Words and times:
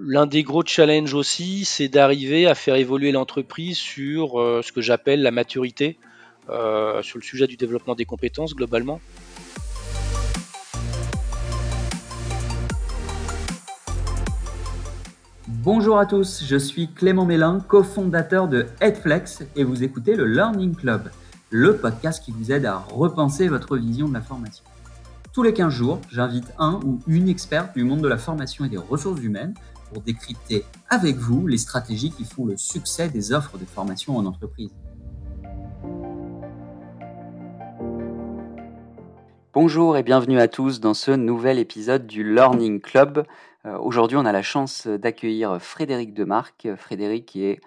L'un 0.00 0.26
des 0.26 0.44
gros 0.44 0.62
challenges 0.64 1.14
aussi, 1.14 1.64
c'est 1.64 1.88
d'arriver 1.88 2.46
à 2.46 2.54
faire 2.54 2.76
évoluer 2.76 3.10
l'entreprise 3.10 3.76
sur 3.76 4.40
euh, 4.40 4.62
ce 4.62 4.70
que 4.70 4.80
j'appelle 4.80 5.22
la 5.22 5.32
maturité, 5.32 5.98
euh, 6.50 7.02
sur 7.02 7.18
le 7.18 7.24
sujet 7.24 7.48
du 7.48 7.56
développement 7.56 7.96
des 7.96 8.04
compétences 8.04 8.54
globalement. 8.54 9.00
Bonjour 15.48 15.98
à 15.98 16.06
tous, 16.06 16.44
je 16.46 16.56
suis 16.56 16.88
Clément 16.94 17.24
Mélin, 17.24 17.58
cofondateur 17.66 18.46
de 18.46 18.66
Headflex 18.80 19.42
et 19.56 19.64
vous 19.64 19.82
écoutez 19.82 20.14
le 20.14 20.26
Learning 20.26 20.76
Club, 20.76 21.10
le 21.50 21.76
podcast 21.76 22.24
qui 22.24 22.30
vous 22.30 22.52
aide 22.52 22.66
à 22.66 22.76
repenser 22.76 23.48
votre 23.48 23.76
vision 23.76 24.08
de 24.08 24.14
la 24.14 24.22
formation. 24.22 24.64
Tous 25.32 25.42
les 25.42 25.52
15 25.52 25.72
jours, 25.72 26.00
j'invite 26.10 26.52
un 26.58 26.80
ou 26.84 27.00
une 27.08 27.28
experte 27.28 27.76
du 27.76 27.82
monde 27.82 28.00
de 28.00 28.08
la 28.08 28.18
formation 28.18 28.64
et 28.64 28.68
des 28.68 28.76
ressources 28.76 29.20
humaines 29.22 29.54
pour 29.92 30.02
décrypter 30.02 30.64
avec 30.88 31.16
vous 31.16 31.46
les 31.46 31.58
stratégies 31.58 32.10
qui 32.10 32.24
font 32.24 32.44
le 32.44 32.56
succès 32.56 33.08
des 33.08 33.32
offres 33.32 33.58
de 33.58 33.64
formation 33.64 34.16
en 34.16 34.26
entreprise. 34.26 34.70
Bonjour 39.54 39.96
et 39.96 40.02
bienvenue 40.02 40.38
à 40.38 40.46
tous 40.46 40.78
dans 40.80 40.94
ce 40.94 41.10
nouvel 41.10 41.58
épisode 41.58 42.06
du 42.06 42.22
Learning 42.22 42.80
Club. 42.80 43.24
Euh, 43.66 43.76
aujourd'hui, 43.78 44.16
on 44.16 44.24
a 44.24 44.32
la 44.32 44.42
chance 44.42 44.86
d'accueillir 44.86 45.60
Frédéric 45.60 46.14
Demarque. 46.14 46.68
Frédéric 46.76 47.34
est 47.34 47.60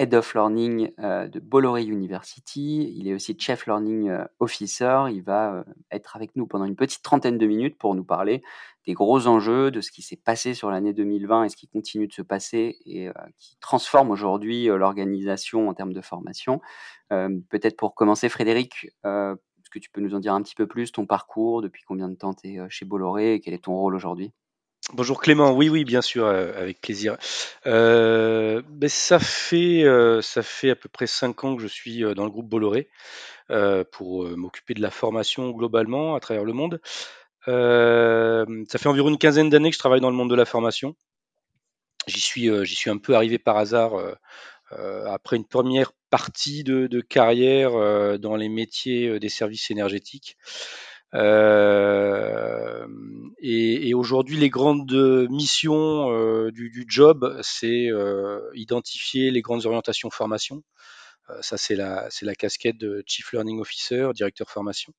Head 0.00 0.14
of 0.14 0.32
Learning 0.34 0.92
euh, 1.00 1.26
de 1.26 1.40
Bolloré 1.40 1.82
University. 1.82 2.94
Il 2.96 3.08
est 3.08 3.14
aussi 3.14 3.36
Chief 3.36 3.66
Learning 3.66 4.08
euh, 4.08 4.24
Officer. 4.38 5.06
Il 5.10 5.22
va 5.22 5.54
euh, 5.54 5.64
être 5.90 6.14
avec 6.14 6.36
nous 6.36 6.46
pendant 6.46 6.66
une 6.66 6.76
petite 6.76 7.02
trentaine 7.02 7.36
de 7.36 7.46
minutes 7.46 7.78
pour 7.78 7.96
nous 7.96 8.04
parler 8.04 8.42
des 8.86 8.94
gros 8.94 9.26
enjeux, 9.26 9.70
de 9.70 9.80
ce 9.80 9.90
qui 9.90 10.02
s'est 10.02 10.16
passé 10.16 10.54
sur 10.54 10.70
l'année 10.70 10.92
2020 10.92 11.44
et 11.44 11.48
ce 11.48 11.56
qui 11.56 11.66
continue 11.66 12.06
de 12.06 12.12
se 12.12 12.22
passer 12.22 12.78
et 12.86 13.10
qui 13.36 13.58
transforme 13.60 14.10
aujourd'hui 14.10 14.64
l'organisation 14.64 15.68
en 15.68 15.74
termes 15.74 15.92
de 15.92 16.00
formation. 16.00 16.62
Peut-être 17.10 17.76
pour 17.76 17.94
commencer, 17.94 18.30
Frédéric, 18.30 18.86
est-ce 19.04 19.70
que 19.70 19.78
tu 19.78 19.90
peux 19.90 20.00
nous 20.00 20.14
en 20.14 20.20
dire 20.20 20.32
un 20.32 20.40
petit 20.40 20.54
peu 20.54 20.66
plus, 20.66 20.90
ton 20.90 21.04
parcours, 21.04 21.60
depuis 21.60 21.82
combien 21.86 22.08
de 22.08 22.14
temps 22.14 22.32
tu 22.32 22.48
es 22.48 22.70
chez 22.70 22.86
Bolloré 22.86 23.34
et 23.34 23.40
quel 23.40 23.52
est 23.52 23.64
ton 23.64 23.74
rôle 23.74 23.94
aujourd'hui? 23.94 24.32
Bonjour 24.94 25.20
Clément, 25.20 25.52
oui 25.52 25.68
oui 25.68 25.84
bien 25.84 26.00
sûr 26.00 26.24
euh, 26.24 26.50
avec 26.56 26.80
plaisir. 26.80 27.18
Euh, 27.66 28.62
ben, 28.70 28.88
ça 28.88 29.18
fait 29.18 29.84
euh, 29.84 30.22
ça 30.22 30.42
fait 30.42 30.70
à 30.70 30.76
peu 30.76 30.88
près 30.88 31.06
cinq 31.06 31.44
ans 31.44 31.56
que 31.56 31.62
je 31.62 31.66
suis 31.66 32.00
dans 32.14 32.24
le 32.24 32.30
groupe 32.30 32.48
Bolloré 32.48 32.88
pour 33.92 34.26
m'occuper 34.28 34.74
de 34.74 34.80
la 34.80 34.90
formation 34.90 35.50
globalement 35.50 36.14
à 36.14 36.20
travers 36.20 36.44
le 36.44 36.52
monde. 36.52 36.80
ça 37.46 38.78
fait 38.78 38.88
environ 38.88 39.08
une 39.08 39.18
quinzaine 39.18 39.50
d'années 39.50 39.70
que 39.70 39.74
je 39.74 39.78
travaille 39.78 40.00
dans 40.00 40.10
le 40.10 40.16
monde 40.16 40.30
de 40.30 40.34
la 40.34 40.44
formation. 40.46 40.96
J'y 42.06 42.20
suis 42.20 42.90
un 42.90 42.98
peu 42.98 43.14
arrivé 43.14 43.38
par 43.38 43.56
hasard 43.58 43.92
après 44.70 45.36
une 45.36 45.46
première 45.46 45.92
partie 46.10 46.64
de 46.64 47.00
carrière 47.00 48.18
dans 48.18 48.36
les 48.36 48.48
métiers 48.48 49.18
des 49.18 49.30
services 49.30 49.70
énergétiques. 49.70 50.36
Euh, 51.14 52.86
et, 53.38 53.88
et 53.88 53.94
aujourd'hui, 53.94 54.36
les 54.36 54.50
grandes 54.50 54.92
missions 55.30 56.12
euh, 56.12 56.50
du, 56.50 56.70
du, 56.70 56.84
job, 56.88 57.38
c'est 57.42 57.88
euh, 57.90 58.40
identifier 58.54 59.30
les 59.30 59.40
grandes 59.42 59.66
orientations 59.66 60.10
formation. 60.10 60.62
ça, 61.40 61.56
c'est 61.56 61.76
la, 61.76 62.08
la 62.22 62.34
casquette 62.34 62.78
de 62.78 63.02
Chief 63.06 63.32
Learning 63.32 63.60
Officer, 63.60 64.10
directeur 64.14 64.50
formation. 64.50 64.92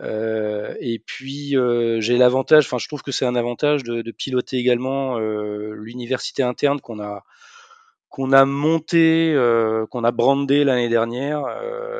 Euh, 0.00 0.74
et 0.80 0.98
puis 0.98 1.56
euh, 1.56 2.00
j'ai 2.00 2.16
l'avantage, 2.16 2.66
enfin 2.66 2.78
je 2.78 2.88
trouve 2.88 3.02
que 3.02 3.12
c'est 3.12 3.26
un 3.26 3.36
avantage 3.36 3.84
de, 3.84 4.02
de 4.02 4.10
piloter 4.10 4.56
également 4.56 5.18
euh, 5.18 5.72
l'université 5.76 6.42
interne 6.42 6.80
qu'on 6.80 7.00
a 7.00 7.22
qu'on 8.08 8.32
a 8.32 8.44
monté, 8.44 9.34
qu'on 9.90 10.04
a 10.04 10.12
brandé 10.12 10.62
l'année 10.62 10.88
dernière 10.88 11.42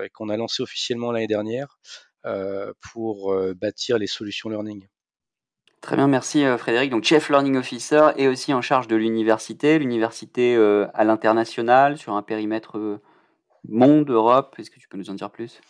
et 0.04 0.10
qu'on 0.10 0.28
a 0.28 0.36
lancé 0.36 0.62
officiellement 0.62 1.10
l'année 1.10 1.26
dernière. 1.26 1.80
Euh, 2.26 2.72
pour 2.80 3.34
euh, 3.34 3.52
bâtir 3.52 3.98
les 3.98 4.06
solutions 4.06 4.48
learning. 4.48 4.86
Très 5.82 5.94
bien, 5.96 6.08
merci 6.08 6.42
euh, 6.42 6.56
Frédéric. 6.56 6.90
Donc, 6.90 7.04
Chief 7.04 7.28
Learning 7.28 7.58
Officer 7.58 8.12
et 8.16 8.28
aussi 8.28 8.54
en 8.54 8.62
charge 8.62 8.88
de 8.88 8.96
l'université, 8.96 9.78
l'université 9.78 10.56
à 10.94 11.04
l'international, 11.04 11.98
sur 11.98 12.14
un 12.14 12.22
périmètre 12.22 13.00
monde, 13.68 14.08
Europe. 14.08 14.56
Est-ce 14.58 14.70
que 14.70 14.78
tu 14.78 14.88
peux 14.88 14.96
nous 14.96 15.10
en 15.10 15.14
dire 15.14 15.30
plus? 15.30 15.60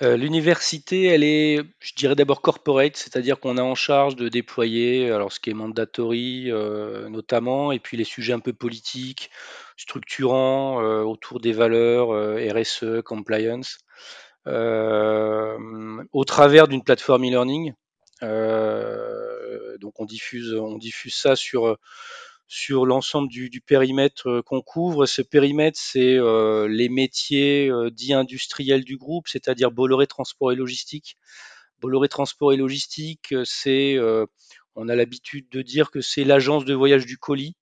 L'université, 0.00 1.04
elle 1.04 1.22
est, 1.22 1.60
je 1.78 1.94
dirais 1.94 2.16
d'abord 2.16 2.40
corporate, 2.40 2.96
c'est-à-dire 2.96 3.38
qu'on 3.38 3.56
a 3.56 3.62
en 3.62 3.76
charge 3.76 4.16
de 4.16 4.28
déployer 4.28 5.12
alors 5.12 5.30
ce 5.30 5.38
qui 5.38 5.50
est 5.50 5.54
mandatory 5.54 6.50
notamment, 7.08 7.70
et 7.70 7.78
puis 7.78 7.96
les 7.96 8.02
sujets 8.02 8.32
un 8.32 8.40
peu 8.40 8.52
politiques, 8.52 9.30
structurants 9.76 10.82
autour 11.04 11.38
des 11.38 11.52
valeurs 11.52 12.08
RSE, 12.08 13.02
compliance. 13.04 13.78
Euh, 14.48 16.02
au 16.12 16.24
travers 16.24 16.68
d'une 16.68 16.82
plateforme 16.82 17.24
e-learning. 17.24 17.74
Euh, 18.22 19.76
donc 19.78 20.00
on 20.00 20.04
diffuse, 20.04 20.54
on 20.54 20.78
diffuse 20.78 21.14
ça 21.14 21.36
sur 21.36 21.76
sur 22.54 22.84
l'ensemble 22.84 23.28
du, 23.30 23.48
du, 23.48 23.62
périmètre 23.62 24.42
qu'on 24.42 24.60
couvre. 24.60 25.06
Ce 25.06 25.22
périmètre, 25.22 25.80
c'est 25.80 26.18
euh, 26.18 26.68
les 26.68 26.90
métiers 26.90 27.70
euh, 27.70 27.90
dits 27.90 28.12
industriels 28.12 28.84
du 28.84 28.98
groupe, 28.98 29.26
c'est-à-dire 29.26 29.70
Bolloré 29.70 30.06
Transport 30.06 30.52
et 30.52 30.54
Logistique. 30.54 31.16
Bolloré 31.80 32.10
Transport 32.10 32.52
et 32.52 32.58
Logistique, 32.58 33.34
c'est, 33.44 33.94
euh, 33.96 34.26
on 34.74 34.90
a 34.90 34.94
l'habitude 34.94 35.48
de 35.50 35.62
dire 35.62 35.90
que 35.90 36.02
c'est 36.02 36.24
l'agence 36.24 36.66
de 36.66 36.74
voyage 36.74 37.06
du 37.06 37.16
colis. 37.16 37.56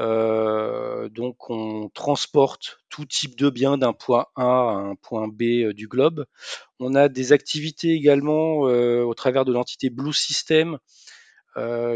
Euh, 0.00 1.08
donc 1.10 1.50
on 1.50 1.90
transporte 1.92 2.78
tout 2.88 3.04
type 3.04 3.36
de 3.36 3.50
biens 3.50 3.76
d'un 3.76 3.92
point 3.92 4.26
A 4.34 4.42
à 4.42 4.72
un 4.72 4.94
point 4.94 5.28
B 5.28 5.42
euh, 5.42 5.72
du 5.74 5.88
globe. 5.88 6.24
On 6.78 6.94
a 6.94 7.08
des 7.08 7.32
activités 7.32 7.90
également 7.90 8.66
euh, 8.66 9.02
au 9.02 9.14
travers 9.14 9.44
de 9.44 9.52
l'entité 9.52 9.90
Blue 9.90 10.14
System 10.14 10.78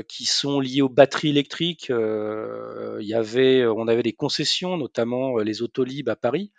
qui 0.08 0.26
sont 0.26 0.60
liées 0.60 0.82
aux 0.82 0.90
batteries 0.90 1.30
électriques. 1.30 1.86
il 1.88 3.06
y 3.06 3.14
avait, 3.14 3.64
on 3.64 3.88
avait 3.88 4.02
des 4.02 4.12
concessions, 4.12 4.76
notamment 4.76 5.38
les 5.38 5.62
Autolib 5.62 6.08
à 6.10 6.16
Paris. 6.16 6.52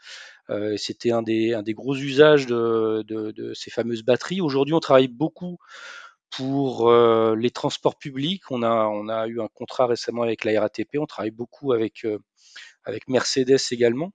C'était 0.77 1.11
un 1.11 1.21
des, 1.21 1.53
gros 1.73 1.95
usages 1.95 2.47
de 2.47 3.51
ces 3.53 3.69
fameuses 3.69 4.01
batteries. 4.01 4.41
Aujourd'hui, 4.41 4.73
on 4.73 4.79
travaille 4.79 5.09
beaucoup 5.09 5.59
pour 6.31 6.89
euh, 6.89 7.35
les 7.35 7.51
transports 7.51 7.97
publics, 7.97 8.49
on 8.51 8.63
a, 8.63 9.27
eu 9.27 9.41
un 9.41 9.47
contrat 9.53 9.87
récemment 9.87 10.23
avec 10.23 10.43
la 10.43 10.59
RATP, 10.59 10.97
on 10.99 11.05
travaille 11.05 11.31
beaucoup 11.31 11.73
avec, 11.73 12.05
euh, 12.05 12.19
Mercedes 13.07 13.71
également. 13.71 14.11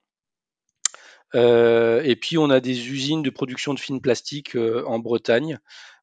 Euh, 1.33 2.01
et 2.03 2.15
puis 2.15 2.37
on 2.37 2.49
a 2.49 2.59
des 2.59 2.89
usines 2.89 3.21
de 3.21 3.29
production 3.29 3.73
de 3.73 3.79
films 3.79 4.01
plastiques 4.01 4.55
en 4.55 4.99
Bretagne. 4.99 5.59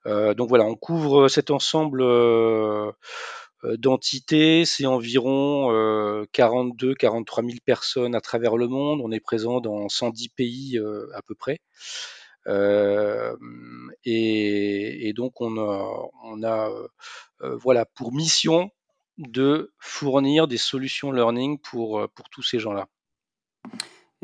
donc 0.07 0.49
voilà, 0.49 0.65
on 0.65 0.75
couvre 0.75 1.29
cet 1.29 1.51
ensemble 1.51 2.03
d'entités, 3.65 4.65
c'est 4.65 4.87
environ 4.87 5.73
42-43 6.33 7.47
000 7.47 7.59
personnes 7.65 8.15
à 8.15 8.21
travers 8.21 8.57
le 8.57 8.69
monde. 8.69 9.01
On 9.03 9.13
est 9.13 9.21
présent 9.21 9.61
dans 9.61 9.89
110 9.89 10.29
pays 10.31 10.81
à 11.15 11.23
peu 11.23 11.35
près. 11.35 11.61
Euh, 12.49 13.37
et, 14.05 15.13
donc 15.15 15.41
on 15.41 15.59
a, 15.59 16.09
on 16.25 16.43
a 16.43 16.71
euh, 17.43 17.57
voilà 17.57 17.85
pour 17.85 18.13
mission 18.13 18.71
de 19.19 19.73
fournir 19.79 20.49
des 20.49 20.59
solutions 20.59 21.13
learning 21.13 21.59
pour, 21.59 22.09
pour 22.15 22.29
tous 22.31 22.43
ces 22.43 22.59
gens-là. 22.59 22.89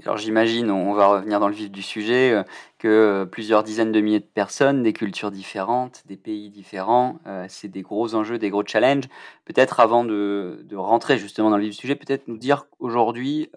Alors 0.03 0.17
j'imagine, 0.17 0.73
on 0.73 0.93
va 0.93 1.07
revenir 1.07 1.39
dans 1.39 1.47
le 1.47 1.55
vif 1.55 1.71
du 1.71 1.81
sujet, 1.81 2.33
euh, 2.33 2.43
que 2.79 2.89
euh, 2.89 3.27
plusieurs 3.27 3.63
dizaines 3.63 3.93
de 3.93 4.01
milliers 4.01 4.19
de 4.19 4.25
personnes, 4.25 4.83
des 4.83 4.93
cultures 4.93 5.31
différentes, 5.31 6.03
des 6.07 6.17
pays 6.17 6.51
différents, 6.51 7.21
euh, 7.29 7.47
c'est 7.49 7.69
des 7.69 7.83
gros 7.83 8.17
enjeux, 8.17 8.37
des 8.37 8.51
gros 8.51 8.67
challenges. 8.67 9.05
Peut-être 9.45 9.79
avant 9.79 10.05
de, 10.05 10.67
rentrer 10.75 11.17
justement 11.17 11.49
dans 11.49 11.59
le 11.59 11.63
vif 11.63 11.71
du 11.71 11.77
sujet, 11.77 11.95
peut-être 11.95 12.27
nous 12.27 12.39
dire 12.39 12.67
aujourd'hui, 12.81 13.51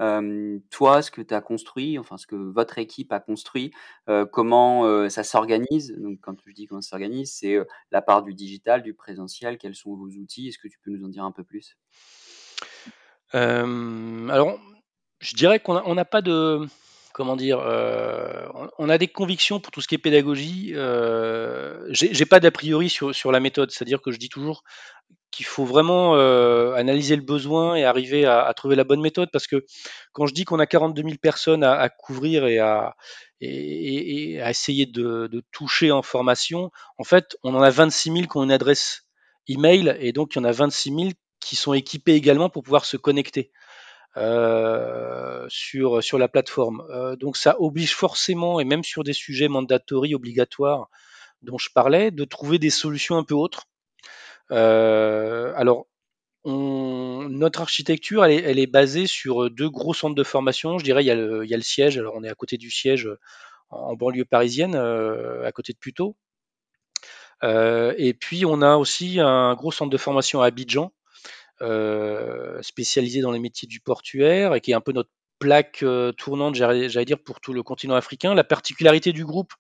toi, 0.69 1.01
ce 1.01 1.10
que 1.10 1.24
tu 1.24 1.34
as 1.34 1.42
construit, 1.42 1.98
enfin 1.98 2.18
ce 2.18 2.28
que 2.28 2.36
votre 2.36 2.78
équipe 2.78 3.12
a 3.12 3.19
construit, 3.19 3.72
comment 4.31 5.10
ça 5.10 5.24
s'organise? 5.24 5.95
Donc 5.98 6.19
quand 6.22 6.36
je 6.45 6.54
dis 6.54 6.68
comment 6.68 6.81
ça 6.81 6.92
s'organise, 6.92 7.33
c'est 7.33 7.57
la 7.92 8.01
part 8.04 8.22
du 8.22 8.36
digital, 8.36 8.83
du 8.83 8.94
présentiel, 8.94 9.57
quels 9.57 9.75
sont 9.75 9.95
vos 9.95 10.10
outils, 10.10 10.50
est-ce 10.50 10.60
que 10.60 10.68
tu 10.68 10.78
peux 10.80 10.92
nous 10.92 11.04
en 11.04 11.10
dire 11.10 11.24
un 11.24 11.31
peu 11.31 11.44
plus? 11.44 11.75
Alors 13.33 14.60
je 15.19 15.36
dirais 15.36 15.60
qu'on 15.60 15.96
n'a 15.96 16.06
pas 16.06 16.22
de 16.22 16.68
comment 17.18 17.36
dire, 17.36 17.60
euh, 17.60 18.46
on 18.78 18.90
a 18.90 19.00
des 19.00 19.08
convictions 19.08 19.60
pour 19.60 19.72
tout 19.72 19.81
ce 19.81 19.88
qui 19.88 19.96
est 19.96 19.98
pédagogie. 19.98 20.74
Euh, 20.75 21.88
J'ai 21.90 22.25
pas 22.28 22.40
d'a 22.40 22.52
priori 22.52 22.90
sur, 22.90 23.31
la 23.31 23.40
méthode, 23.40 23.72
c'est-à-dire 23.72 24.04
que 24.04 24.12
je 24.12 24.19
dis 24.19 24.30
toujours 24.30 24.64
qu'il 25.31 25.48
faut 25.48 25.66
vraiment 25.66 26.16
euh, 26.16 26.74
analyser 26.75 27.16
le 27.16 27.24
besoin 27.24 27.75
et 27.75 27.86
arriver 27.86 28.25
à, 28.28 28.54
trouver 28.56 28.75
la 28.75 28.84
bonne 28.84 29.02
méthode, 29.02 29.30
parce 29.34 29.48
que 29.48 29.66
quand 30.14 30.28
je 30.28 30.34
dis 30.36 30.46
qu'on 30.46 30.60
a 30.60 30.68
42 30.68 31.02
000 31.02 31.16
personnes 31.19 31.64
à, 31.64 31.90
couvrir 31.90 32.46
et 32.46 32.60
à, 32.60 32.96
et, 33.42 34.34
et 34.34 34.42
à 34.42 34.52
essayer 34.52 34.86
de, 34.86 35.25
de, 35.25 35.44
toucher 35.52 35.92
en 35.92 36.04
formation, 36.04 36.69
en 37.00 37.04
fait, 37.04 37.36
on 37.42 37.56
en 37.56 37.62
a 37.64 37.72
26 37.72 38.12
000 38.12 38.22
qui 38.28 38.38
ont 38.38 38.44
une 38.44 38.52
adresse 38.52 39.08
email, 39.48 39.98
et 40.00 40.12
donc 40.14 40.36
il 40.36 40.38
y 40.38 40.42
en 40.42 40.46
a 40.46 40.52
26 40.52 40.94
000 40.94 41.10
qui 41.40 41.56
sont 41.56 41.74
équipés 41.74 42.14
également 42.14 42.50
pour 42.50 42.62
pouvoir 42.62 42.86
se 42.86 42.96
connecter 42.96 43.52
sur, 45.50 46.04
sur 46.04 46.18
la 46.18 46.28
plateforme. 46.28 46.84
donc 47.19 47.38
ça 47.38 47.56
oblige 47.60 47.94
forcément, 47.94 48.60
et 48.60 48.66
même 48.66 48.84
sur 48.84 49.04
des 49.04 49.14
sujets 49.14 49.48
mandatory, 49.48 50.16
obligatoires, 50.16 50.90
dont 51.42 51.58
je 51.58 51.69
parlais, 51.74 52.12
de 52.12 52.25
trouver 52.25 52.60
des 52.60 52.69
solutions 52.69 53.18
un 53.18 53.24
peu 53.24 53.36
autres. 53.36 53.66
alors, 54.50 55.88
on, 56.44 57.28
notre 57.30 57.62
architecture, 57.62 58.24
elle 58.25 58.60
est, 58.60 58.68
basée 58.68 59.06
sur 59.08 59.50
deux 59.50 59.69
gros 59.69 59.94
centres 59.94 60.16
de 60.16 60.24
formation. 60.24 60.78
Je 60.78 60.84
dirais, 60.84 61.04
il 61.04 61.08
y, 61.08 61.12
a 61.12 61.16
le, 61.16 61.44
il 61.46 61.50
y 61.50 61.54
a 61.54 61.58
le 61.58 61.64
siège. 61.64 61.98
Alors, 61.98 62.14
on 62.16 62.24
est 62.24 62.30
à 62.30 62.36
côté 62.36 62.58
du 62.58 62.72
siège 62.72 63.10
en 63.69 63.96
banlieue 63.96 64.25
parisienne, 64.25 64.75
à 64.75 65.52
côté 65.52 65.74
de 65.74 65.78
Puteaux. 65.78 66.16
Euh, 67.44 67.94
et 67.98 68.14
puis, 68.14 68.46
on 68.46 68.62
a 68.62 68.75
aussi 68.78 69.19
un 69.19 69.54
gros 69.56 69.72
centre 69.72 69.92
de 69.92 69.98
formation 69.98 70.42
à 70.42 70.48
Abidjan, 70.48 70.86
euh, 70.86 70.96
spécialisé 72.62 73.21
dans 73.21 73.31
les 73.31 73.39
métiers 73.39 73.68
du 73.68 73.80
portuaire 73.80 74.56
et 74.56 74.62
qui 74.62 74.71
est 74.71 74.75
un 74.75 74.81
peu 74.81 74.92
notre 74.92 75.09
plaque 75.39 75.83
euh, 75.83 76.12
tournante, 76.12 76.56
j'allais 76.56 77.06
dire, 77.06 77.19
pour 77.19 77.39
tout 77.39 77.54
le 77.54 77.63
continent 77.63 77.95
africain. 77.95 78.33
La 78.33 78.44
particularité 78.44 79.13
du 79.13 79.25
groupe, 79.25 79.54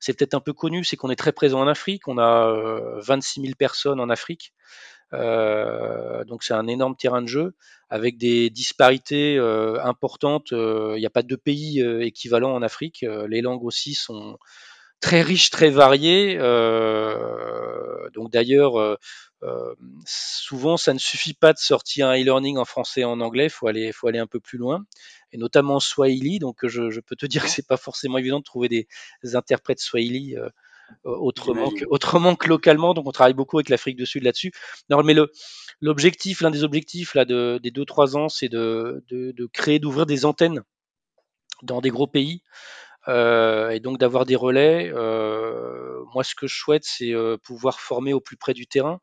c'est 0.00 0.16
peut-être 0.16 0.34
un 0.34 0.40
peu 0.40 0.52
connu, 0.52 0.84
c'est 0.84 0.96
qu'on 0.96 1.10
est 1.10 1.16
très 1.16 1.32
présent 1.32 1.60
en 1.60 1.66
Afrique. 1.66 2.08
On 2.08 2.18
a 2.18 2.52
26 3.00 3.40
000 3.42 3.54
personnes 3.58 4.00
en 4.00 4.10
Afrique. 4.10 4.52
Euh, 5.12 6.24
donc 6.24 6.42
c'est 6.42 6.54
un 6.54 6.66
énorme 6.66 6.96
terrain 6.96 7.22
de 7.22 7.28
jeu 7.28 7.54
avec 7.88 8.18
des 8.18 8.50
disparités 8.50 9.36
euh, 9.38 9.78
importantes. 9.84 10.48
Il 10.52 10.96
n'y 10.98 11.06
a 11.06 11.10
pas 11.10 11.22
de 11.22 11.36
pays 11.36 11.80
équivalents 12.00 12.54
en 12.54 12.62
Afrique. 12.62 13.04
les 13.28 13.40
langues 13.40 13.64
aussi 13.64 13.94
sont 13.94 14.38
très 15.04 15.20
riches, 15.20 15.50
très 15.50 15.68
variées. 15.68 16.38
donc 18.14 18.30
d'ailleurs, 18.30 18.98
souvent, 20.06 20.78
ça 20.78 20.94
ne 20.94 20.98
suffit 20.98 21.34
pas 21.34 21.52
de 21.52 21.58
sortir 21.58 22.08
un 22.08 22.14
e-learning 22.14 22.56
en 22.56 22.64
français 22.64 23.02
et 23.02 23.04
en 23.04 23.20
anglais, 23.20 23.44
il 23.44 23.50
faut 23.50 23.66
aller, 23.66 23.92
faut 23.92 24.08
aller 24.08 24.18
un 24.18 24.26
peu 24.26 24.40
plus 24.40 24.56
loin, 24.56 24.86
et 25.30 25.36
notamment 25.36 25.74
en 25.74 25.80
Swahili. 25.80 26.38
Donc, 26.38 26.66
je, 26.66 27.00
peux 27.00 27.16
te 27.16 27.26
dire 27.26 27.44
que 27.44 27.50
c'est 27.50 27.66
pas 27.66 27.76
forcément 27.76 28.16
évident 28.16 28.38
de 28.38 28.44
trouver 28.44 28.68
des, 28.68 28.88
interprètes 29.34 29.80
Swahili 29.80 30.36
euh, 30.36 30.48
autrement, 31.04 31.70
que, 31.70 31.84
autrement 31.90 32.34
que 32.34 32.48
localement. 32.48 32.94
Donc, 32.94 33.06
on 33.06 33.12
travaille 33.12 33.34
beaucoup 33.34 33.58
avec 33.58 33.68
l'Afrique 33.68 33.96
du 33.96 34.06
Sud 34.06 34.22
là-dessus. 34.22 34.52
Non, 34.88 35.02
mais 35.02 35.12
le, 35.12 35.30
l'objectif, 35.82 36.40
l'un 36.40 36.50
des 36.50 36.64
objectifs 36.64 37.14
là 37.14 37.26
de, 37.26 37.60
des 37.62 37.70
deux 37.70 37.84
trois 37.84 38.16
ans, 38.16 38.30
c'est 38.30 38.48
de, 38.48 39.04
de, 39.10 39.46
créer, 39.52 39.78
d'ouvrir 39.78 40.06
des 40.06 40.24
antennes 40.24 40.62
dans 41.62 41.80
des 41.82 41.90
gros 41.90 42.06
pays. 42.06 42.42
Euh, 43.08 43.70
et 43.70 43.80
donc 43.80 43.98
d'avoir 43.98 44.24
des 44.24 44.36
relais. 44.36 44.90
Euh, 44.94 46.02
moi, 46.14 46.24
ce 46.24 46.34
que 46.34 46.46
je 46.46 46.56
souhaite, 46.56 46.84
c'est 46.84 47.12
pouvoir 47.42 47.80
former 47.80 48.12
au 48.12 48.20
plus 48.20 48.36
près 48.36 48.54
du 48.54 48.66
terrain, 48.66 49.00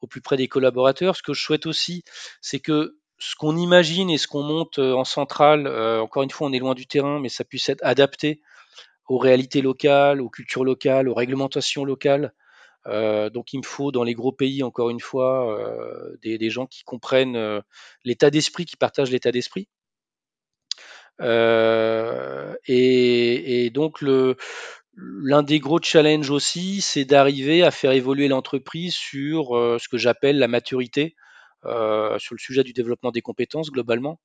au 0.00 0.06
plus 0.06 0.20
près 0.20 0.36
des 0.36 0.48
collaborateurs. 0.48 1.16
Ce 1.16 1.22
que 1.22 1.34
je 1.34 1.42
souhaite 1.42 1.66
aussi, 1.66 2.04
c'est 2.40 2.60
que 2.60 2.96
ce 3.22 3.36
qu'on 3.36 3.56
imagine 3.56 4.10
et 4.10 4.18
ce 4.18 4.26
qu'on 4.26 4.42
monte 4.42 4.80
euh, 4.80 4.94
en 4.94 5.04
centrale, 5.04 5.68
euh, 5.68 6.02
encore 6.02 6.24
une 6.24 6.30
fois, 6.30 6.48
on 6.48 6.52
est 6.52 6.58
loin 6.58 6.74
du 6.74 6.88
terrain, 6.88 7.20
mais 7.20 7.28
ça 7.28 7.44
puisse 7.44 7.68
être 7.68 7.80
adapté 7.84 8.40
aux 9.08 9.18
réalités 9.18 9.62
locales, 9.62 10.20
aux 10.20 10.28
cultures 10.28 10.64
locales, 10.64 11.08
aux 11.08 11.14
réglementations 11.14 11.84
locales. 11.84 12.34
Euh, 12.88 13.30
donc 13.30 13.52
il 13.52 13.58
me 13.58 13.64
faut 13.64 13.92
dans 13.92 14.02
les 14.02 14.14
gros 14.14 14.32
pays, 14.32 14.64
encore 14.64 14.90
une 14.90 14.98
fois, 15.00 15.56
des, 16.22 16.50
gens 16.50 16.66
qui 16.66 16.82
comprennent 16.82 17.62
l'état 18.04 18.30
d'esprit, 18.30 18.64
qui 18.64 18.76
partagent 18.76 19.10
l'état 19.10 19.30
d'esprit. 19.30 19.68
Et, 21.20 22.60
donc 23.74 24.02
L'un 24.94 25.42
des 25.42 25.58
gros 25.58 25.80
challenges 25.80 26.30
aussi, 26.30 26.82
c'est 26.82 27.06
d'arriver 27.06 27.62
à 27.62 27.70
faire 27.70 27.92
évoluer 27.92 28.28
l'entreprise 28.28 28.94
sur 28.94 29.56
euh, 29.56 29.78
ce 29.78 29.88
que 29.88 29.96
j'appelle 29.96 30.38
la 30.38 30.48
maturité, 30.48 31.16
euh, 31.64 32.18
sur 32.18 32.34
le 32.34 32.38
sujet 32.38 32.62
du 32.62 32.74
développement 32.74 33.10
des 33.10 33.22
compétences 33.22 33.70
globalement. 33.70 34.20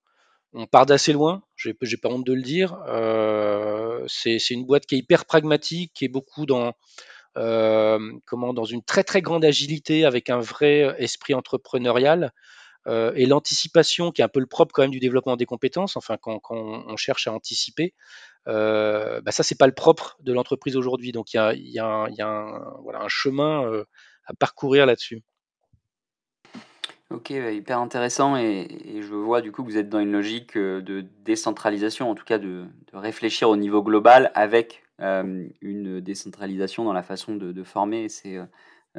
On 0.54 0.66
part 0.66 0.86
d'assez 0.86 1.14
loin, 1.14 1.44
j'ai 1.56 1.74
pas 1.74 2.10
honte 2.10 2.26
de 2.26 2.34
le 2.34 2.42
dire. 2.42 2.78
Euh, 2.88 4.04
c'est 4.08 4.50
une 4.50 4.66
boîte 4.66 4.86
qui 4.86 4.96
est 4.96 5.00
hyper 5.00 5.26
pragmatique, 5.26 5.94
qui 5.94 6.06
est 6.06 6.10
beaucoup 6.10 6.46
dans, 6.46 6.74
comment, 7.34 8.54
dans 8.54 8.66
une 8.66 8.84
très 8.84 9.04
très 9.04 9.22
grande 9.22 9.46
agilité 9.46 10.04
avec 10.04 10.30
un 10.30 10.40
vrai 10.40 10.96
esprit 11.00 11.34
entrepreneurial. 11.34 12.34
Et 12.88 13.26
l'anticipation, 13.26 14.12
qui 14.12 14.22
est 14.22 14.26
un 14.26 14.30
peu 14.30 14.40
le 14.40 14.46
propre 14.46 14.72
quand 14.74 14.82
même 14.82 14.92
du 14.92 15.00
développement 15.00 15.36
des 15.36 15.46
compétences, 15.46 15.98
enfin 15.98 16.18
quand, 16.22 16.40
on 16.50 16.96
cherche 16.96 17.28
à 17.28 17.34
anticiper, 17.34 17.94
euh, 18.48 19.20
bah 19.22 19.32
ça 19.32 19.44
c'est 19.44 19.58
pas 19.58 19.68
le 19.68 19.74
propre 19.74 20.18
de 20.22 20.32
l'entreprise 20.32 20.78
aujourd'hui. 20.78 21.12
Donc 21.12 21.34
il 21.34 21.38
y 21.38 21.80
a, 21.80 22.08
un, 22.20 23.08
chemin 23.08 23.66
euh, 23.66 23.84
à 24.26 24.34
parcourir 24.34 24.86
là-dessus. 24.86 25.22
Ok, 27.10 27.32
bah, 27.32 27.52
hyper 27.52 27.80
intéressant 27.80 28.36
et, 28.36 28.68
je 29.02 29.14
vois 29.14 29.42
du 29.42 29.52
coup 29.52 29.64
que 29.64 29.70
vous 29.70 29.78
êtes 29.78 29.90
dans 29.90 30.00
une 30.00 30.12
logique 30.12 30.58
euh, 30.58 30.82
de 30.82 31.06
décentralisation, 31.24 32.10
en 32.10 32.16
tout 32.16 32.26
cas 32.26 32.38
de, 32.38 32.66
réfléchir 32.94 33.50
au 33.50 33.56
niveau 33.56 33.82
global 33.82 34.32
avec 34.34 34.84
euh, 35.02 35.48
une 35.62 36.02
décentralisation 36.02 36.84
dans 36.84 36.94
la 36.94 37.04
façon 37.04 37.36
de, 37.36 37.64
former. 37.64 38.08
Euh, 38.26 38.46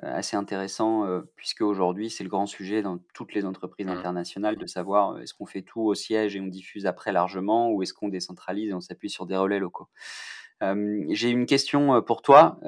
assez 0.03 0.37
intéressant, 0.37 1.05
euh, 1.05 1.23
puisque 1.37 1.62
aujourd'hui, 1.62 2.11
c'est 2.11 2.25
le 2.25 2.31
grand 2.31 2.47
sujet 2.47 2.83
dans 2.83 2.99
toutes 3.15 3.35
les 3.35 3.45
entreprises 3.45 3.87
mmh. 3.87 3.91
internationales 3.91 4.56
de 4.56 4.67
savoir 4.67 5.12
euh, 5.12 5.21
est-ce 5.21 5.35
qu'on 5.35 5.47
fait 5.47 5.62
tout 5.62 5.81
au 5.81 5.95
siège 5.95 6.37
et 6.37 6.41
on 6.41 6.47
diffuse 6.47 6.87
après 6.87 7.12
largement, 7.12 7.71
ou 7.71 7.83
est-ce 7.83 7.95
qu'on 7.95 8.09
décentralise 8.09 8.71
et 8.71 8.75
on 8.75 8.81
s'appuie 8.81 9.11
sur 9.11 9.27
des 9.27 9.37
relais 9.37 9.59
locaux. 9.59 9.89
J'ai 10.61 11.31
une 11.31 11.47
question 11.47 12.03
pour 12.03 12.21
toi. 12.21 12.59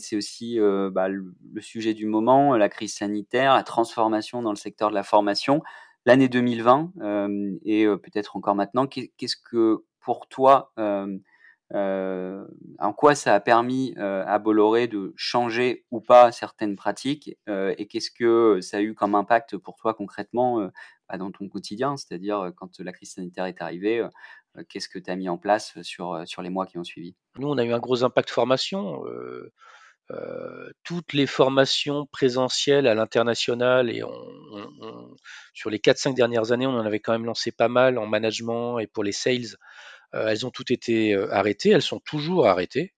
c'est 0.00 0.16
aussi 0.16 0.58
bah, 0.90 1.06
le, 1.06 1.32
sujet 1.60 1.94
du 1.94 2.04
moment, 2.04 2.56
la 2.56 2.68
crise 2.68 2.94
sanitaire, 2.94 3.54
la 3.54 3.62
transformation 3.62 4.42
dans 4.42 4.50
le 4.50 4.56
secteur 4.56 4.90
de 4.90 4.96
la 4.96 5.04
formation. 5.04 5.62
L'année 6.04 6.28
2020 6.28 6.94
et 7.64 7.86
peut-être 7.86 8.34
encore 8.34 8.56
maintenant, 8.56 8.88
qu'est-ce 8.88 9.36
que 9.36 9.84
pour 10.08 10.26
toi 10.26 10.72
euh, 10.78 11.18
en 11.74 12.92
quoi 12.96 13.14
ça 13.14 13.34
a 13.34 13.40
permis 13.40 13.94
euh, 13.98 14.24
à 14.26 14.38
Bolloré 14.38 14.88
de 14.88 15.12
changer 15.16 15.84
ou 15.90 16.00
pas 16.00 16.32
certaines 16.32 16.76
pratiques 16.76 17.36
euh, 17.48 17.74
et 17.76 17.86
qu'est-ce 17.86 18.10
que 18.10 18.60
ça 18.62 18.78
a 18.78 18.80
eu 18.80 18.94
comme 18.94 19.14
impact 19.14 19.58
pour 19.58 19.76
toi 19.76 19.92
concrètement 19.92 20.70
bah, 21.08 21.18
dans 21.18 21.30
ton 21.30 21.48
quotidien, 21.48 21.96
c'est-à-dire 21.96 22.52
quand 22.56 22.80
la 22.80 22.92
crise 22.92 23.12
sanitaire 23.12 23.46
est 23.46 23.60
arrivée, 23.60 24.06
qu'est-ce 24.68 24.88
que 24.88 24.98
tu 24.98 25.10
as 25.10 25.16
mis 25.16 25.28
en 25.28 25.38
place 25.38 25.80
sur, 25.82 26.22
sur 26.26 26.42
les 26.42 26.50
mois 26.50 26.66
qui 26.66 26.78
ont 26.78 26.84
suivi? 26.84 27.14
Nous, 27.38 27.48
on 27.48 27.58
a 27.58 27.64
eu 27.64 27.72
un 27.72 27.78
gros 27.78 28.04
impact 28.04 28.30
formation. 28.30 29.02
toutes 30.84 31.12
les 31.12 31.26
formations 31.26 32.06
présentielles 32.06 32.86
à 32.86 32.94
l'international 32.94 33.90
et 33.90 34.02
sur 35.54 35.70
les 35.70 35.78
4-5 35.78 36.14
dernières 36.14 36.52
années, 36.52 36.66
on 36.66 36.76
en 36.76 36.84
avait 36.84 37.00
quand 37.00 37.12
même 37.12 37.26
lancé 37.26 37.52
pas 37.52 37.68
mal 37.68 37.98
en 37.98 38.06
management 38.06 38.78
et 38.78 38.86
pour 38.86 39.04
les 39.04 39.12
sales 39.12 39.56
euh, 39.56 39.56
elles 40.12 40.46
ont 40.46 40.50
toutes 40.50 40.70
été 40.70 41.14
euh, 41.14 41.32
arrêtées, 41.32 41.70
elles 41.70 41.82
sont 41.82 42.00
toujours 42.00 42.46
arrêtées. 42.46 42.94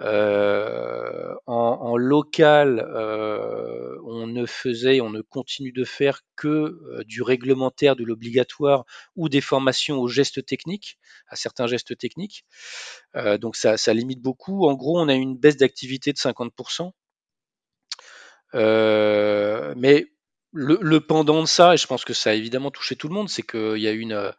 Euh, 0.00 1.34
en, 1.46 1.96
local, 1.96 2.84
on 4.04 4.26
ne 4.26 4.44
faisait, 4.44 5.00
on 5.00 5.10
ne 5.10 5.20
continue 5.20 5.70
de 5.70 5.84
faire 5.84 6.22
que 6.34 7.04
du 7.04 7.22
réglementaire, 7.22 7.94
de 7.94 8.02
l'obligatoire 8.02 8.84
ou 9.14 9.28
des 9.28 9.40
formations 9.40 9.98
aux 9.98 10.08
gestes 10.08 10.44
techniques, 10.44 10.98
à 11.28 11.36
certains 11.36 11.68
gestes 11.68 11.96
techniques. 11.96 12.44
donc 13.40 13.54
ça, 13.54 13.76
ça, 13.76 13.94
limite 13.94 14.20
beaucoup. 14.20 14.66
En 14.66 14.74
gros, 14.74 14.98
on 14.98 15.08
a 15.08 15.14
une 15.14 15.36
baisse 15.38 15.58
d'activité 15.58 16.12
de 16.12 16.18
50%. 16.18 16.90
mais 19.76 20.13
le, 20.54 21.00
pendant 21.00 21.42
de 21.42 21.46
ça, 21.46 21.74
et 21.74 21.76
je 21.76 21.86
pense 21.86 22.04
que 22.04 22.14
ça 22.14 22.30
a 22.30 22.32
évidemment 22.32 22.70
touché 22.70 22.94
tout 22.94 23.08
le 23.08 23.14
monde, 23.14 23.28
c'est 23.28 23.42
qu'il 23.42 23.78
y 23.78 23.88
a 23.88 23.90
une, 23.90 24.12
euh, 24.12 24.30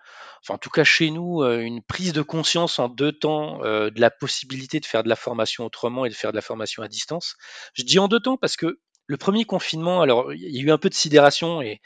enfin 0.41 0.55
en 0.55 0.57
tout 0.57 0.69
cas 0.69 0.85
chez 0.85 1.11
nous, 1.11 1.43
euh, 1.43 1.59
une 1.59 1.83
prise 1.83 2.13
de 2.13 2.21
conscience 2.21 2.79
en 2.79 2.87
deux 2.87 3.11
temps 3.11 3.63
euh, 3.63 3.89
de 3.89 3.99
la 3.99 4.09
possibilité 4.09 4.79
de 4.79 4.85
faire 4.85 5.03
de 5.03 5.09
la 5.09 5.17
formation 5.17 5.65
autrement 5.65 6.05
et 6.05 6.09
de 6.09 6.13
faire 6.13 6.31
de 6.31 6.37
la 6.37 6.41
formation 6.41 6.83
à 6.83 6.87
distance. 6.87 7.35
Je 7.73 7.83
dis 7.83 7.99
en 7.99 8.07
deux 8.07 8.21
temps 8.21 8.37
parce 8.37 8.55
que 8.55 8.79
le 9.07 9.17
premier 9.17 9.43
confinement, 9.43 10.01
alors 10.01 10.33
il 10.33 10.55
y 10.55 10.59
a 10.59 10.63
eu 10.63 10.71
un 10.71 10.77
peu 10.77 10.89
de 10.89 10.95
sidération 10.95 11.61
et, 11.61 11.81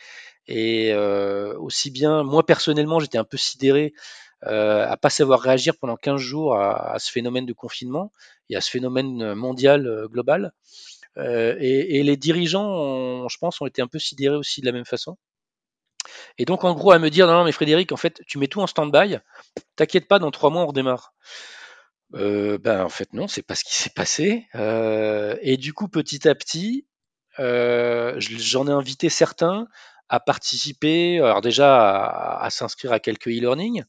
aussi 1.57 1.91
bien 1.91 2.23
moi 2.23 2.43
personnellement 2.45 2.99
j'étais 2.99 3.19
un 3.19 3.23
peu 3.23 3.37
sidéré 3.37 3.93
à 4.41 4.97
pas 4.97 5.09
savoir 5.11 5.41
réagir 5.41 5.75
pendant 5.79 5.95
15 5.95 6.19
jours 6.19 6.55
à, 6.55 6.97
ce 6.97 7.11
phénomène 7.11 7.45
de 7.45 7.53
confinement 7.53 8.11
et 8.49 8.55
à 8.55 8.61
ce 8.61 8.71
phénomène 8.71 9.35
mondial 9.35 10.07
global. 10.09 10.53
Euh, 11.19 11.55
et, 11.59 12.03
les 12.03 12.17
dirigeants, 12.17 13.27
je 13.27 13.37
pense, 13.37 13.61
ont 13.61 13.65
été 13.65 13.81
un 13.81 13.87
peu 13.87 13.99
sidérés 13.99 14.35
aussi 14.35 14.61
de 14.61 14.65
la 14.65 14.71
même 14.71 14.85
façon. 14.85 15.17
Et 16.37 16.45
donc, 16.45 16.63
en 16.63 16.73
gros, 16.73 16.91
à 16.91 16.99
me 16.99 17.09
dire, 17.09 17.27
non, 17.27 17.33
non, 17.33 17.43
mais 17.43 17.51
Frédéric, 17.51 17.91
en 17.91 17.97
fait, 17.97 18.21
tu 18.27 18.37
mets 18.37 18.47
tout 18.47 18.61
en 18.61 18.67
stand-by, 18.67 19.17
t'inquiète 19.75 20.07
pas, 20.07 20.19
dans 20.19 20.31
trois 20.31 20.49
mois, 20.49 20.63
on 20.63 20.67
redémarre. 20.67 21.13
Euh, 22.15 22.57
ben, 22.57 22.83
en 22.83 22.89
fait, 22.89 23.13
non, 23.13 23.27
c'est 23.27 23.43
pas 23.43 23.55
ce 23.55 23.63
qui 23.63 23.75
s'est 23.75 23.91
passé. 23.91 24.47
Euh, 24.55 25.35
et 25.41 25.57
du 25.57 25.73
coup, 25.73 25.87
petit 25.87 26.27
à 26.27 26.35
petit, 26.35 26.87
j'en 27.37 28.67
ai 28.67 28.71
invité 28.71 29.09
certains 29.09 29.67
à 30.07 30.19
participer, 30.19 31.19
alors 31.19 31.41
déjà 31.41 31.77
à, 31.77 32.43
à 32.43 32.49
s'inscrire 32.49 32.91
à 32.91 32.99
quelques 32.99 33.27
e-learning, 33.27 33.83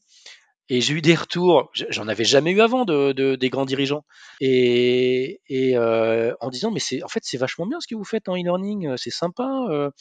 Et 0.73 0.79
j'ai 0.79 0.93
eu 0.93 1.01
des 1.01 1.15
retours, 1.15 1.69
j'en 1.89 2.07
avais 2.07 2.23
jamais 2.23 2.51
eu 2.51 2.61
avant 2.61 2.85
de, 2.85 3.35
des 3.35 3.49
grands 3.49 3.65
dirigeants, 3.65 4.05
et, 4.39 5.41
euh, 5.51 6.33
en 6.39 6.49
disant 6.49 6.71
mais 6.71 6.79
en 7.03 7.09
fait 7.09 7.19
c'est 7.23 7.37
vachement 7.37 7.67
bien 7.67 7.81
ce 7.81 7.87
que 7.87 7.95
vous 7.95 8.05
faites 8.05 8.29
en 8.29 8.37
e-learning, 8.37 8.87
euh, 8.87 8.95
c'est 8.95 9.09
sympa. 9.09 9.65
Euh. 9.69 9.91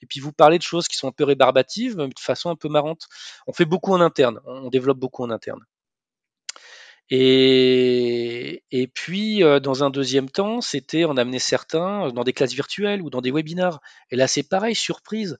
et 0.00 0.06
puis 0.06 0.20
vous 0.20 0.30
parlez 0.30 0.58
de 0.58 0.62
choses 0.62 0.86
qui 0.86 0.96
sont 0.96 1.08
un 1.08 1.12
peu 1.12 1.24
rébarbatives, 1.24 1.96
de 1.96 2.12
façon 2.20 2.48
un 2.48 2.54
peu 2.54 2.68
marrante. 2.68 3.08
On 3.48 3.52
fait 3.52 3.64
beaucoup 3.64 3.92
en 3.92 4.00
interne, 4.00 4.38
on 4.46 4.68
développe 4.70 5.00
beaucoup 5.00 5.24
en 5.24 5.30
interne. 5.30 5.64
Et, 7.10 8.62
et 8.70 8.86
puis, 8.86 9.40
dans 9.40 9.82
un 9.82 9.90
deuxième 9.90 10.30
temps, 10.30 10.60
c'était 10.60 11.04
on 11.04 11.16
amenait 11.16 11.40
certains 11.40 12.10
dans 12.12 12.22
des 12.22 12.32
classes 12.32 12.52
virtuelles 12.52 13.02
ou 13.02 13.10
dans 13.10 13.20
des 13.20 13.32
webinars. 13.32 13.80
Et 14.12 14.16
là, 14.16 14.28
c'est 14.28 14.48
pareil, 14.48 14.76
surprise. 14.76 15.38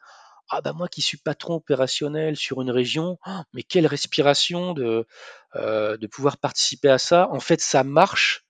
Ah 0.51 0.61
bah 0.61 0.73
moi 0.73 0.89
qui 0.89 1.01
suis 1.01 1.17
patron 1.17 1.55
opérationnel 1.55 2.37
sur 2.37 2.61
une 2.61 2.71
région, 2.71 3.19
oh, 3.27 3.41
mais 3.53 3.63
quelle 3.63 3.87
respiration 3.87 4.75
de, 4.75 5.07
euh, 5.55 5.97
de 5.97 6.07
pouvoir 6.09 6.39
participer 6.39 6.89
à 6.89 6.99
ça. 6.99 7.29
En 7.31 7.39
fait, 7.41 7.61
ça 7.61 7.85
marche. 7.85 8.45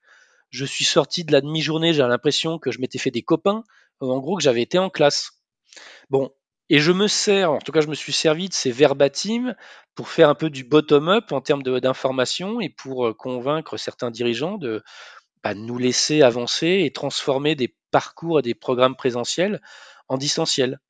Je 0.49 0.65
suis 0.65 0.85
sorti 0.85 1.25
de 1.25 1.33
la 1.33 1.43
demi-journée, 1.43 1.93
j'ai 1.93 2.03
l'impression 2.03 2.59
que 2.59 2.71
je 2.71 2.81
m'étais 2.81 2.99
fait 2.99 3.11
des 3.11 3.23
copains, 3.23 3.65
en 4.01 4.19
gros 4.19 4.37
que 4.37 4.43
j'avais 4.43 4.63
été 4.63 4.79
en 4.79 4.91
classe. 4.91 5.33
Bon, 6.09 6.33
et 6.71 6.79
je 6.79 6.93
me 6.93 7.07
sers, 7.07 7.53
en 7.53 7.59
tout 7.59 7.73
cas 7.73 7.83
je 7.83 7.89
me 7.89 7.95
suis 7.95 8.13
servi 8.13 8.49
de 8.49 8.55
ces 8.55 8.71
verbatim 8.71 9.55
pour 9.95 10.09
faire 10.09 10.29
un 10.29 10.35
peu 10.35 10.51
du 10.51 10.65
bottom-up 10.65 11.33
en 11.33 11.41
termes 11.41 11.63
d'information 11.63 12.61
et 12.61 12.71
pour 12.71 13.09
euh, 13.09 13.15
convaincre 13.15 13.77
certains 13.77 14.11
dirigeants 14.11 14.57
de 14.57 14.83
bah, 15.45 15.55
nous 15.55 15.79
laisser 15.79 16.23
avancer 16.23 16.83
et 16.85 16.93
transformer 16.93 17.57
des 17.57 17.77
parcours 17.91 18.39
et 18.39 18.43
des 18.43 18.55
programmes 18.55 18.97
présentiels 18.97 19.61
en 20.09 20.17
distanciel. 20.17 20.81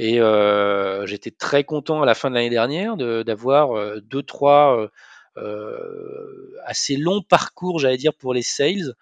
Et 0.00 0.20
euh, 0.20 1.06
j'étais 1.06 1.32
très 1.32 1.64
content 1.64 2.02
à 2.02 2.06
la 2.06 2.14
fin 2.14 2.30
de 2.30 2.36
l'année 2.36 2.50
dernière 2.50 2.96
d'avoir 2.96 3.76
euh, 3.76 4.00
deux, 4.00 4.22
trois 4.22 4.88
euh, 5.36 6.56
assez 6.64 6.96
longs 6.96 7.20
parcours, 7.20 7.80
j'allais 7.80 7.96
dire, 7.96 8.14
pour 8.14 8.32
les 8.32 8.42
sales 8.42 8.94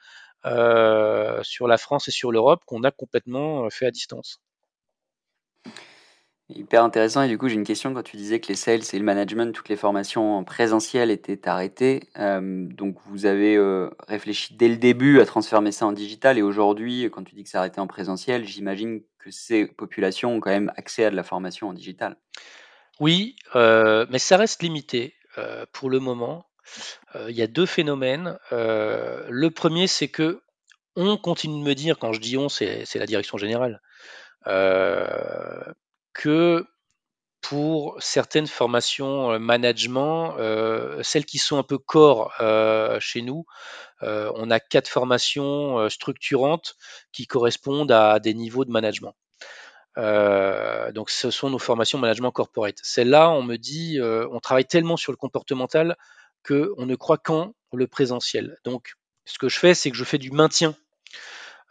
sur 1.43 1.69
la 1.69 1.77
France 1.77 2.09
et 2.09 2.13
sur 2.13 2.33
l'Europe 2.33 2.63
qu'on 2.65 2.83
a 2.83 2.91
complètement 2.91 3.69
fait 3.69 3.85
à 3.85 3.91
distance. 3.91 4.41
Hyper 6.49 6.85
intéressant. 6.85 7.23
Et 7.23 7.29
du 7.29 7.39
coup, 7.39 7.49
j'ai 7.49 7.57
une 7.57 7.65
question. 7.65 7.93
Quand 7.93 8.05
tu 8.05 8.17
disais 8.17 8.39
que 8.39 8.47
les 8.47 8.55
sales 8.55 8.83
et 8.93 8.99
le 8.99 9.05
management, 9.05 9.53
toutes 9.53 9.69
les 9.69 9.77
formations 9.77 10.37
en 10.37 10.45
présentiel 10.45 11.11
étaient 11.11 11.49
arrêtées, 11.49 12.09
euh, 12.19 12.69
donc 12.69 12.99
vous 13.07 13.27
avez 13.27 13.57
euh, 13.57 13.91
réfléchi 14.07 14.55
dès 14.55 14.69
le 14.69 14.77
début 14.77 15.21
à 15.21 15.27
transformer 15.27 15.73
ça 15.73 15.87
en 15.87 15.93
digital. 15.93 16.39
Et 16.39 16.43
aujourd'hui, 16.43 17.11
quand 17.13 17.25
tu 17.25 17.35
dis 17.35 17.43
que 17.43 17.51
c'est 17.51 17.59
arrêté 17.59 17.81
en 17.81 17.89
présentiel, 17.89 18.45
j'imagine 18.45 19.03
que 19.19 19.33
ces 19.33 19.67
populations 19.67 20.37
ont 20.37 20.41
quand 20.41 20.51
même 20.51 20.73
accès 20.77 21.05
à 21.05 21.11
de 21.11 21.17
la 21.17 21.25
formation 21.25 21.69
en 21.69 21.73
digital. 21.73 22.17
Oui, 23.01 23.35
euh, 23.57 24.07
mais 24.11 24.21
ça 24.21 24.37
reste 24.37 24.63
limité 24.63 25.15
pour 25.73 25.91
le 25.91 25.99
moment. 25.99 26.47
Il 27.29 27.37
y 27.37 27.43
a 27.43 27.47
deux 27.47 27.67
phénomènes. 27.67 28.39
le 28.51 29.49
premier, 29.49 29.87
c'est 29.87 30.09
que 30.09 30.41
on 30.95 31.19
continue 31.19 31.61
de 31.63 31.69
me 31.69 31.75
dire, 31.75 31.99
quand 31.99 32.15
je 32.15 32.21
dis 32.21 32.39
on, 32.39 32.49
c'est 32.49 32.95
la 32.95 33.05
direction 33.05 33.37
générale, 33.37 33.83
que 36.17 36.67
pour 37.43 37.97
certaines 38.01 38.47
formations 38.47 39.33
euh, 39.33 39.39
management, 39.39 40.37
euh, 40.39 41.03
celles 41.03 41.27
qui 41.27 41.39
sont 41.39 41.59
un 41.59 41.63
peu 41.63 41.79
corps 41.79 42.33
euh, 42.41 42.99
chez 43.01 43.23
nous, 43.23 43.45
on 44.03 44.51
a 44.51 44.61
quatre 44.61 44.89
formations 44.89 45.89
structurantes 45.89 46.77
qui 47.13 47.27
correspondent 47.27 47.93
à 47.93 48.19
des 48.19 48.35
niveaux 48.35 48.67
de 48.67 48.71
management. 48.71 49.15
donc 49.97 51.09
ce 51.09 51.31
sont 51.31 51.49
nos 51.49 51.59
formations 51.59 51.99
management 51.99 52.31
corporate. 52.31 52.77
Celles-là, 52.83 53.31
on 53.31 53.43
me 53.43 53.57
dit, 53.57 53.99
on 54.03 54.39
travaille 54.39 54.67
tellement 54.67 54.99
sur 54.99 55.13
le 55.13 55.17
comportemental 55.17 55.97
qu'on 56.47 56.85
ne 56.85 56.95
croit 56.95 57.17
qu'en 57.17 57.55
le 57.73 57.87
présentiel. 57.87 58.59
Donc 58.65 58.97
ce 59.25 59.39
que 59.39 59.49
je 59.49 59.59
fais, 59.59 59.73
c'est 59.73 59.91
que 59.91 59.97
je 59.97 60.05
fais 60.05 60.19
du 60.19 60.31
maintien 60.31 60.77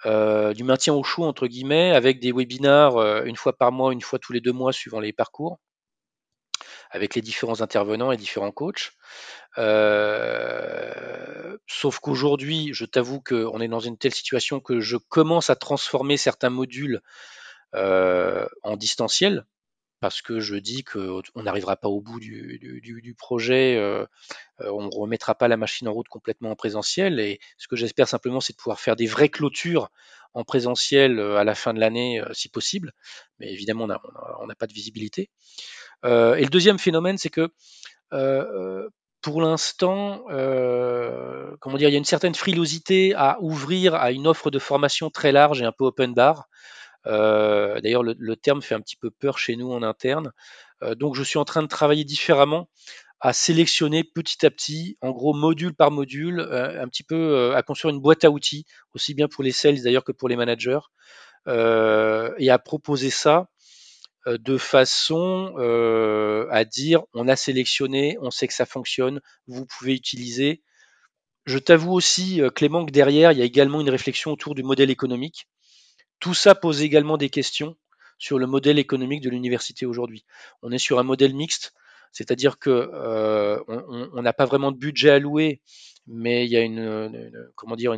euh, 0.05 0.53
du 0.53 0.63
maintien 0.63 0.93
au 0.93 1.03
chaud 1.03 1.23
entre 1.23 1.47
guillemets, 1.47 1.91
avec 1.91 2.19
des 2.19 2.31
webinars 2.31 2.97
euh, 2.97 3.23
une 3.25 3.35
fois 3.35 3.57
par 3.57 3.71
mois, 3.71 3.93
une 3.93 4.01
fois 4.01 4.19
tous 4.19 4.33
les 4.33 4.41
deux 4.41 4.51
mois, 4.51 4.71
suivant 4.71 4.99
les 4.99 5.13
parcours, 5.13 5.59
avec 6.91 7.15
les 7.15 7.21
différents 7.21 7.61
intervenants 7.61 8.11
et 8.11 8.17
différents 8.17 8.51
coachs. 8.51 8.91
Euh, 9.57 11.57
sauf 11.67 11.99
qu'aujourd'hui, 11.99 12.69
je 12.73 12.85
t'avoue 12.85 13.21
qu'on 13.21 13.61
est 13.61 13.67
dans 13.67 13.79
une 13.79 13.97
telle 13.97 14.13
situation 14.13 14.59
que 14.59 14.79
je 14.79 14.97
commence 14.97 15.49
à 15.49 15.55
transformer 15.55 16.17
certains 16.17 16.49
modules 16.49 17.01
en 17.73 18.77
distanciel, 18.77 19.45
parce 19.99 20.21
que 20.21 20.39
je 20.39 20.55
dis 20.55 20.83
qu'on 20.83 21.21
n'arrivera 21.35 21.75
pas 21.77 21.87
au 21.87 22.01
bout 22.01 22.19
du, 22.19 23.15
projet, 23.17 23.79
on 24.59 24.83
ne 24.83 24.95
remettra 24.95 25.35
pas 25.35 25.47
la 25.47 25.57
machine 25.57 25.87
en 25.87 25.93
route 25.93 26.07
complètement 26.07 26.51
en 26.51 26.55
présentiel. 26.55 27.19
Et 27.19 27.39
ce 27.57 27.67
que 27.67 27.75
j'espère 27.75 28.07
simplement, 28.07 28.39
c'est 28.39 28.53
de 28.53 28.57
pouvoir 28.57 28.79
faire 28.79 28.95
des 28.95 29.07
vraies 29.07 29.29
clôtures 29.29 29.89
en 30.33 30.43
présentiel 30.43 31.19
à 31.19 31.43
la 31.43 31.55
fin 31.55 31.73
de 31.73 31.79
l'année, 31.79 32.21
si 32.33 32.49
possible. 32.49 32.91
Mais 33.39 33.51
évidemment, 33.51 33.87
on 34.41 34.47
n'a 34.47 34.55
pas 34.55 34.67
de 34.67 34.73
visibilité. 34.73 35.29
et 36.03 36.07
le 36.43 36.49
deuxième 36.49 36.79
phénomène, 36.79 37.17
c'est 37.17 37.29
que 37.29 37.49
pour 39.21 39.41
l'instant, 39.41 40.23
comment 40.27 41.77
dire, 41.77 41.89
il 41.89 41.93
y 41.93 41.95
a 41.95 41.97
une 41.97 42.05
certaine 42.05 42.35
frilosité 42.35 43.15
à 43.15 43.39
ouvrir 43.41 43.95
à 43.95 44.11
une 44.11 44.27
offre 44.27 44.51
de 44.51 44.59
formation 44.59 45.09
très 45.09 45.31
large 45.31 45.63
et 45.63 45.65
un 45.65 45.71
peu 45.71 45.85
open 45.85 46.13
bar. 46.13 46.47
Euh, 47.07 47.79
d'ailleurs, 47.81 48.03
le, 48.03 48.35
terme 48.35 48.61
fait 48.61 48.75
un 48.75 48.81
petit 48.81 48.95
peu 48.95 49.11
peur 49.11 49.37
chez 49.37 49.55
nous 49.55 49.71
en 49.71 49.83
interne. 49.83 50.31
Euh, 50.83 50.95
donc, 50.95 51.15
je 51.15 51.23
suis 51.23 51.37
en 51.37 51.45
train 51.45 51.63
de 51.63 51.67
travailler 51.67 52.03
différemment 52.03 52.69
à 53.21 53.33
sélectionner 53.33 54.03
petit 54.03 54.45
à 54.45 54.51
petit, 54.51 54.97
en 55.01 55.11
gros 55.11 55.33
module 55.33 55.73
par 55.73 55.91
module, 55.91 56.39
euh, 56.39 56.81
un 56.81 56.87
petit 56.87 57.03
peu 57.03 57.55
à 57.55 57.63
construire 57.63 57.93
une 57.93 58.01
boîte 58.01 58.23
à 58.25 58.29
outils, 58.29 58.65
aussi 58.93 59.13
bien 59.13 59.27
pour 59.27 59.43
les 59.43 59.51
sales 59.51 59.81
d'ailleurs 59.81 60.03
que 60.03 60.11
pour 60.11 60.29
les 60.29 60.35
managers, 60.35 60.79
et 61.47 62.49
à 62.49 62.59
proposer 62.59 63.09
ça 63.11 63.49
de 64.27 64.57
façon 64.57 65.55
à 66.51 66.65
dire 66.65 67.03
on 67.13 67.27
a 67.27 67.35
sélectionné, 67.35 68.17
on 68.21 68.31
sait 68.31 68.47
que 68.47 68.53
ça 68.53 68.65
fonctionne, 68.65 69.21
vous 69.47 69.65
pouvez 69.65 69.93
utiliser. 69.93 70.63
Je 71.45 71.59
t'avoue 71.59 71.93
aussi, 71.93 72.41
Clément, 72.55 72.85
que 72.85 72.91
derrière, 72.91 73.31
il 73.31 73.37
y 73.37 73.41
a 73.41 73.45
également 73.45 73.81
une 73.81 73.89
réflexion 73.89 74.31
autour 74.31 74.55
du 74.55 74.63
modèle 74.63 74.89
économique. 74.89 75.47
Tout 76.19 76.33
ça 76.33 76.55
pose 76.55 76.81
également 76.81 77.17
des 77.17 77.29
questions 77.29 77.75
sur 78.17 78.39
le 78.39 78.47
modèle 78.47 78.79
économique 78.79 79.21
de 79.21 79.29
l'université 79.29 79.85
aujourd'hui. 79.85 80.25
On 80.61 80.71
est 80.71 80.77
sur 80.77 80.99
un 80.99 81.03
modèle 81.03 81.33
mixte, 81.33 81.73
c'est-à-dire 82.11 82.59
que 82.59 82.69
euh, 82.69 83.61
on 83.67 84.21
n'a 84.21 84.33
pas 84.33 84.45
vraiment 84.45 84.71
de 84.71 84.77
budget 84.77 85.09
alloué, 85.09 85.61
mais 86.07 86.45
il 86.45 86.51
y 86.51 86.57
a 86.57 86.61
une, 86.61 87.49
comment 87.55 87.75
dire 87.75 87.93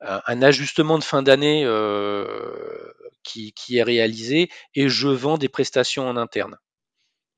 un 0.00 0.42
ajustement 0.42 0.98
de 0.98 1.04
fin 1.04 1.22
d'année 1.22 1.64
euh, 1.64 2.92
qui, 3.22 3.54
est 3.70 3.82
réalisé 3.82 4.50
et 4.74 4.88
je 4.88 5.08
vends 5.08 5.38
des 5.38 5.48
prestations 5.48 6.08
en 6.08 6.16
interne. 6.16 6.58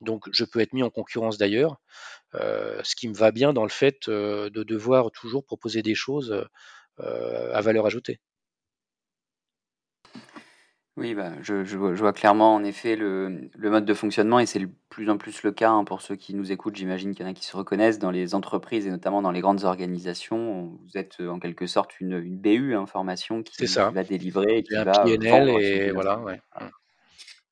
Donc 0.00 0.28
je 0.32 0.44
peux 0.44 0.60
être 0.60 0.72
mis 0.72 0.82
en 0.82 0.90
concurrence 0.90 1.38
d'ailleurs, 1.38 1.76
euh, 2.34 2.80
ce 2.84 2.96
qui 2.96 3.08
me 3.08 3.14
va 3.14 3.30
bien 3.30 3.52
dans 3.52 3.64
le 3.64 3.68
fait 3.68 4.08
de 4.08 4.62
devoir 4.62 5.10
toujours 5.10 5.44
proposer 5.44 5.82
des 5.82 5.94
choses 5.94 6.46
à 6.98 7.60
valeur 7.60 7.84
ajoutée. 7.86 8.18
Oui, 10.98 11.14
bah, 11.14 11.30
je, 11.42 11.76
vois, 11.76 12.12
clairement 12.12 12.56
en 12.56 12.64
effet 12.64 12.96
le, 12.96 13.50
mode 13.56 13.84
de 13.84 13.94
fonctionnement 13.94 14.40
et 14.40 14.46
c'est 14.46 14.58
de 14.58 14.68
plus 14.88 15.08
en 15.10 15.16
plus 15.16 15.44
le 15.44 15.52
cas 15.52 15.70
hein, 15.70 15.84
pour 15.84 16.02
ceux 16.02 16.16
qui 16.16 16.34
nous 16.34 16.50
écoutent. 16.50 16.74
J'imagine 16.74 17.14
qu'il 17.14 17.24
y 17.24 17.28
en 17.28 17.30
a 17.30 17.34
qui 17.34 17.44
se 17.44 17.56
reconnaissent 17.56 18.00
dans 18.00 18.10
les 18.10 18.34
entreprises 18.34 18.86
et 18.86 18.90
notamment 18.90 19.22
dans 19.22 19.30
les 19.30 19.40
grandes 19.40 19.62
organisations. 19.64 20.76
Vous 20.84 20.98
êtes 20.98 21.20
euh, 21.20 21.28
en 21.28 21.38
quelque 21.38 21.66
sorte 21.66 22.00
une, 22.00 22.20
BU, 22.20 22.74
hein, 22.74 22.86
formation 22.86 23.44
qui, 23.44 23.64
va 23.66 24.02
délivrer 24.02 24.58
et 24.58 24.62
qui 24.64 24.74
va 24.74 25.04
et 25.06 25.92
voilà. 25.92 26.20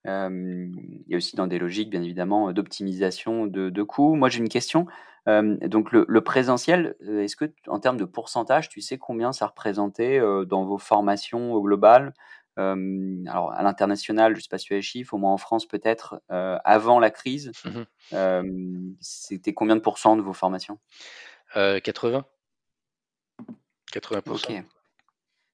Euh, 0.09 0.69
il 0.71 1.05
y 1.09 1.15
a 1.15 1.17
aussi 1.17 1.37
dans 1.37 1.47
des 1.47 1.59
logiques, 1.59 1.91
bien 1.91 2.03
évidemment, 2.03 2.53
d'optimisation 2.53 3.47
de, 3.47 3.83
coûts. 3.83 4.17
Moi, 4.17 4.29
j'ai 4.29 4.39
une 4.39 4.49
question. 4.49 4.87
Euh, 5.29 5.57
donc, 5.69 5.93
le, 5.93 6.05
le 6.09 6.21
présentiel, 6.21 6.97
est-ce 7.01 7.37
que, 7.37 7.45
en 7.69 7.79
termes 7.79 7.97
de 7.97 8.05
pourcentage, 8.05 8.69
tu 8.69 8.81
sais 8.81 8.99
combien 8.99 9.33
ça 9.33 9.47
représentait 9.47 10.21
dans 10.47 10.65
vos 10.65 10.79
formations 10.79 11.53
au 11.53 11.63
global 11.63 12.13
alors 12.57 13.53
à 13.53 13.63
l'international, 13.63 14.33
je 14.33 14.39
ne 14.39 14.43
sais 14.43 14.49
pas 14.49 14.59
si 14.59 14.67
tu 14.67 14.73
as 14.73 14.77
les 14.77 14.83
chiffres, 14.83 15.15
au 15.15 15.19
moins 15.19 15.33
en 15.33 15.39
France 15.39 15.67
peut-être, 15.67 16.21
avant 16.29 16.99
la 16.99 17.11
crise, 17.11 17.53
mmh 17.65 17.83
c'était 19.01 19.53
combien 19.53 19.77
de 19.77 19.81
pourcents 19.81 20.17
de 20.17 20.23
vos 20.23 20.33
formations? 20.33 20.79
80. 21.55 22.25
80%. 23.93 24.31
Ok. 24.31 24.63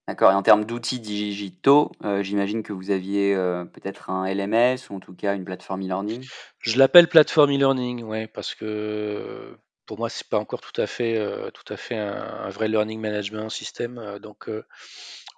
D'accord. 0.09 0.33
Et 0.33 0.35
en 0.35 0.43
termes 0.43 0.65
d'outils 0.65 1.01
digitaux, 1.01 1.93
j'imagine 2.21 2.63
que 2.63 2.73
vous 2.73 2.91
aviez 2.91 3.35
peut-être 3.73 4.11
un 4.11 4.27
LMS 4.27 4.91
ou 4.91 4.97
en 4.97 5.01
tout 5.01 5.15
cas 5.15 5.35
une 5.35 5.45
plateforme 5.45 5.83
e-learning? 5.83 6.27
Je 6.59 6.79
l'appelle 6.79 7.09
plateforme 7.09 7.53
e-learning, 7.53 8.03
ouais, 8.03 8.27
parce 8.27 8.55
que 8.55 9.57
pour 9.87 9.99
moi 9.99 10.09
c'est 10.09 10.29
pas 10.29 10.39
encore 10.39 10.61
tout 10.61 10.81
à 10.81 10.87
fait, 10.87 11.19
tout 11.53 11.73
à 11.73 11.77
fait 11.77 11.97
un, 11.97 12.49
vrai 12.51 12.69
learning 12.69 13.01
management 13.01 13.49
système. 13.49 14.19
donc 14.21 14.49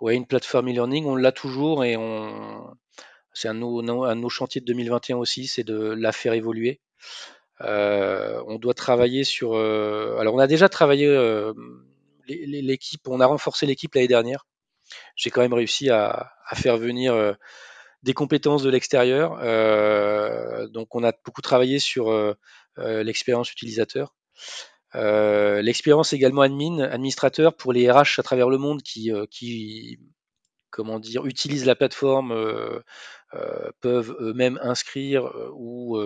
Ouais, 0.04 0.16
une 0.16 0.26
plateforme 0.26 0.68
e-learning, 0.68 1.06
on 1.06 1.16
l'a 1.16 1.32
toujours 1.32 1.82
et 1.82 1.96
on 1.96 2.76
c'est 3.32 3.48
un 3.48 3.54
de 3.54 3.60
nos, 3.60 4.04
un 4.04 4.14
de 4.14 4.20
nos 4.20 4.28
chantiers 4.28 4.60
de 4.60 4.66
2021 4.66 5.16
aussi, 5.16 5.46
c'est 5.46 5.64
de 5.64 5.94
la 5.98 6.12
faire 6.12 6.34
évoluer. 6.34 6.82
on 7.60 8.58
doit 8.60 8.74
travailler 8.74 9.24
sur. 9.24 9.56
alors, 9.56 10.34
on 10.34 10.38
a 10.38 10.46
déjà 10.46 10.68
travaillé 10.68 11.08
l'équipe, 12.26 13.08
on 13.08 13.18
a 13.18 13.24
renforcé 13.24 13.64
l'équipe 13.64 13.94
l'année 13.94 14.06
dernière. 14.06 14.46
J'ai 15.16 15.30
quand 15.30 15.40
même 15.40 15.54
réussi 15.54 15.88
à, 15.88 16.34
faire 16.54 16.76
venir 16.76 17.34
des 18.02 18.12
compétences 18.12 18.62
de 18.62 18.68
l'extérieur. 18.68 19.38
donc, 20.68 20.94
on 20.94 21.02
a 21.02 21.12
beaucoup 21.24 21.40
travaillé 21.40 21.78
sur 21.78 22.12
l'expérience 22.76 23.50
utilisateur. 23.50 24.14
L'expérience 24.94 26.12
également 26.12 26.42
admin, 26.42 26.80
administrateur 26.80 27.56
pour 27.56 27.72
les 27.72 27.90
RH 27.90 28.18
à 28.18 28.22
travers 28.22 28.48
le 28.48 28.58
monde 28.58 28.82
qui, 28.82 29.10
qui 29.30 29.98
comment 30.70 30.98
dire, 30.98 31.26
utilisent 31.26 31.66
la 31.66 31.74
plateforme, 31.74 32.32
peuvent 33.80 34.16
eux-mêmes 34.20 34.58
inscrire 34.62 35.30
ou 35.54 36.00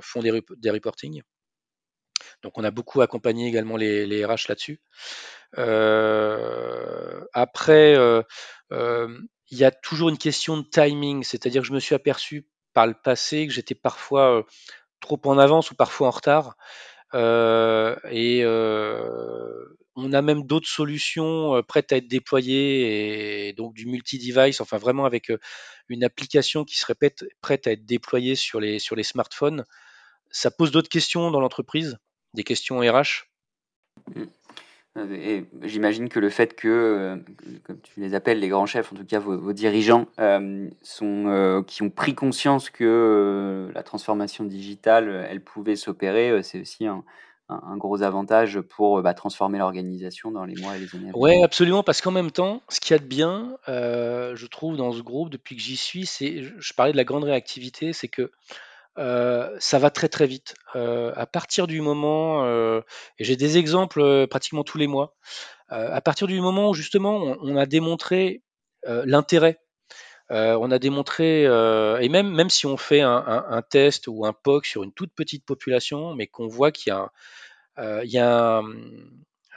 font 0.00 0.20
des, 0.20 0.42
des 0.56 0.70
reportings. 0.70 1.22
Donc 2.42 2.58
on 2.58 2.64
a 2.64 2.70
beaucoup 2.70 3.00
accompagné 3.00 3.48
également 3.48 3.76
les, 3.76 4.06
les 4.06 4.24
RH 4.24 4.48
là-dessus. 4.48 4.80
après, 7.32 7.96
il 9.50 9.58
y 9.58 9.64
a 9.64 9.70
toujours 9.70 10.08
une 10.08 10.18
question 10.18 10.56
de 10.58 10.64
timing, 10.64 11.22
c'est-à-dire 11.22 11.62
que 11.62 11.68
je 11.68 11.72
me 11.72 11.80
suis 11.80 11.94
aperçu 11.94 12.48
par 12.72 12.86
le 12.86 12.94
passé 12.94 13.46
que 13.46 13.52
j'étais 13.52 13.74
parfois 13.74 14.44
trop 15.00 15.20
en 15.24 15.38
avance 15.38 15.70
ou 15.70 15.74
parfois 15.74 16.08
en 16.08 16.10
retard. 16.10 16.56
Et 17.14 18.44
on 19.98 20.12
a 20.12 20.22
même 20.22 20.46
d'autres 20.46 20.68
solutions 20.68 21.62
prêtes 21.66 21.92
à 21.92 21.96
être 21.96 22.08
déployées 22.08 23.48
et 23.48 23.52
donc 23.54 23.74
du 23.74 23.86
multi-device, 23.86 24.60
enfin 24.60 24.76
vraiment 24.76 25.06
avec 25.06 25.32
une 25.88 26.04
application 26.04 26.64
qui 26.64 26.76
serait 26.76 26.94
prête 27.40 27.66
à 27.66 27.72
être 27.72 27.86
déployée 27.86 28.34
sur 28.34 28.60
les, 28.60 28.78
sur 28.78 28.96
les 28.96 29.02
smartphones. 29.02 29.64
Ça 30.30 30.50
pose 30.50 30.70
d'autres 30.70 30.88
questions 30.88 31.30
dans 31.30 31.40
l'entreprise, 31.40 31.98
des 32.34 32.44
questions 32.44 32.80
RH. 32.80 33.28
Mmh. 34.96 35.12
Et 35.14 35.44
j'imagine 35.62 36.08
que 36.08 36.18
le 36.18 36.30
fait 36.30 36.54
que, 36.54 37.20
comme 37.64 37.78
tu 37.80 38.00
les 38.00 38.14
appelles, 38.14 38.40
les 38.40 38.48
grands 38.48 38.66
chefs, 38.66 38.92
en 38.92 38.96
tout 38.96 39.04
cas 39.04 39.18
vos, 39.18 39.52
dirigeants, 39.52 40.06
sont, 40.82 41.64
qui 41.66 41.82
ont 41.82 41.90
pris 41.90 42.14
conscience 42.14 42.70
que 42.70 43.70
la 43.74 43.82
transformation 43.82 44.44
digitale, 44.44 45.26
elle 45.30 45.40
pouvait 45.40 45.76
s'opérer, 45.76 46.42
c'est 46.42 46.60
aussi 46.60 46.86
un, 46.86 47.04
gros 47.76 48.02
avantage 48.02 48.60
pour 48.60 49.02
bah, 49.02 49.14
transformer 49.14 49.58
l'organisation 49.58 50.30
dans 50.30 50.44
les 50.44 50.60
mois 50.60 50.76
et 50.76 50.80
les 50.80 50.94
années. 50.96 51.10
Oui, 51.14 51.42
absolument, 51.42 51.82
parce 51.82 52.00
qu'en 52.00 52.10
même 52.10 52.30
temps, 52.30 52.62
ce 52.68 52.80
qu'il 52.80 52.94
y 52.94 52.98
a 52.98 52.98
de 52.98 53.06
bien, 53.06 53.56
euh, 53.68 54.34
je 54.34 54.46
trouve, 54.46 54.76
dans 54.76 54.92
ce 54.92 55.02
groupe, 55.02 55.30
depuis 55.30 55.56
que 55.56 55.62
j'y 55.62 55.76
suis, 55.76 56.06
c'est, 56.06 56.42
je 56.42 56.72
parlais 56.74 56.92
de 56.92 56.96
la 56.96 57.04
grande 57.04 57.24
réactivité, 57.24 57.92
c'est 57.92 58.08
que 58.08 58.32
euh, 58.98 59.54
ça 59.58 59.78
va 59.78 59.90
très 59.90 60.08
très 60.08 60.26
vite. 60.26 60.54
Euh, 60.74 61.12
à 61.16 61.26
partir 61.26 61.66
du 61.66 61.80
moment, 61.80 62.46
et 62.46 63.24
j'ai 63.24 63.36
des 63.36 63.58
exemples 63.58 64.26
pratiquement 64.28 64.64
tous 64.64 64.78
les 64.78 64.86
mois, 64.86 65.14
à 65.68 66.00
partir 66.00 66.26
du 66.26 66.40
moment 66.40 66.70
où 66.70 66.74
justement 66.74 67.16
on, 67.40 67.56
a 67.56 67.66
démontré 67.66 68.42
l'intérêt 68.84 69.60
on 70.30 70.70
a 70.70 70.78
démontré, 70.78 71.42
et 71.44 72.08
même, 72.08 72.30
même 72.30 72.50
si 72.50 72.66
on 72.66 72.76
fait 72.76 73.00
un, 73.00 73.44
un, 73.48 73.62
test 73.62 74.06
ou 74.08 74.26
un 74.26 74.32
POC 74.32 74.66
sur 74.66 74.82
une 74.82 74.92
toute 74.92 75.12
petite 75.12 75.44
population, 75.44 76.14
mais 76.14 76.26
qu'on 76.26 76.48
voit 76.48 76.72
qu'il 76.72 76.92
y 76.92 76.96
a, 76.96 77.10
il 78.02 78.10
y 78.10 78.18
a 78.18 78.58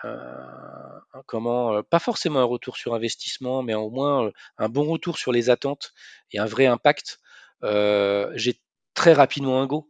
un, 0.03 1.21
comment, 1.25 1.83
pas 1.83 1.99
forcément 1.99 2.39
un 2.39 2.45
retour 2.45 2.77
sur 2.77 2.93
investissement, 2.93 3.63
mais 3.63 3.73
au 3.75 3.89
moins 3.89 4.31
un 4.57 4.69
bon 4.69 4.85
retour 4.85 5.17
sur 5.17 5.31
les 5.31 5.49
attentes 5.49 5.93
et 6.31 6.39
un 6.39 6.45
vrai 6.45 6.65
impact, 6.65 7.19
j'ai 7.63 8.59
très 8.99 9.13
rapidement 9.13 9.61
un 9.61 9.65
go. 9.65 9.89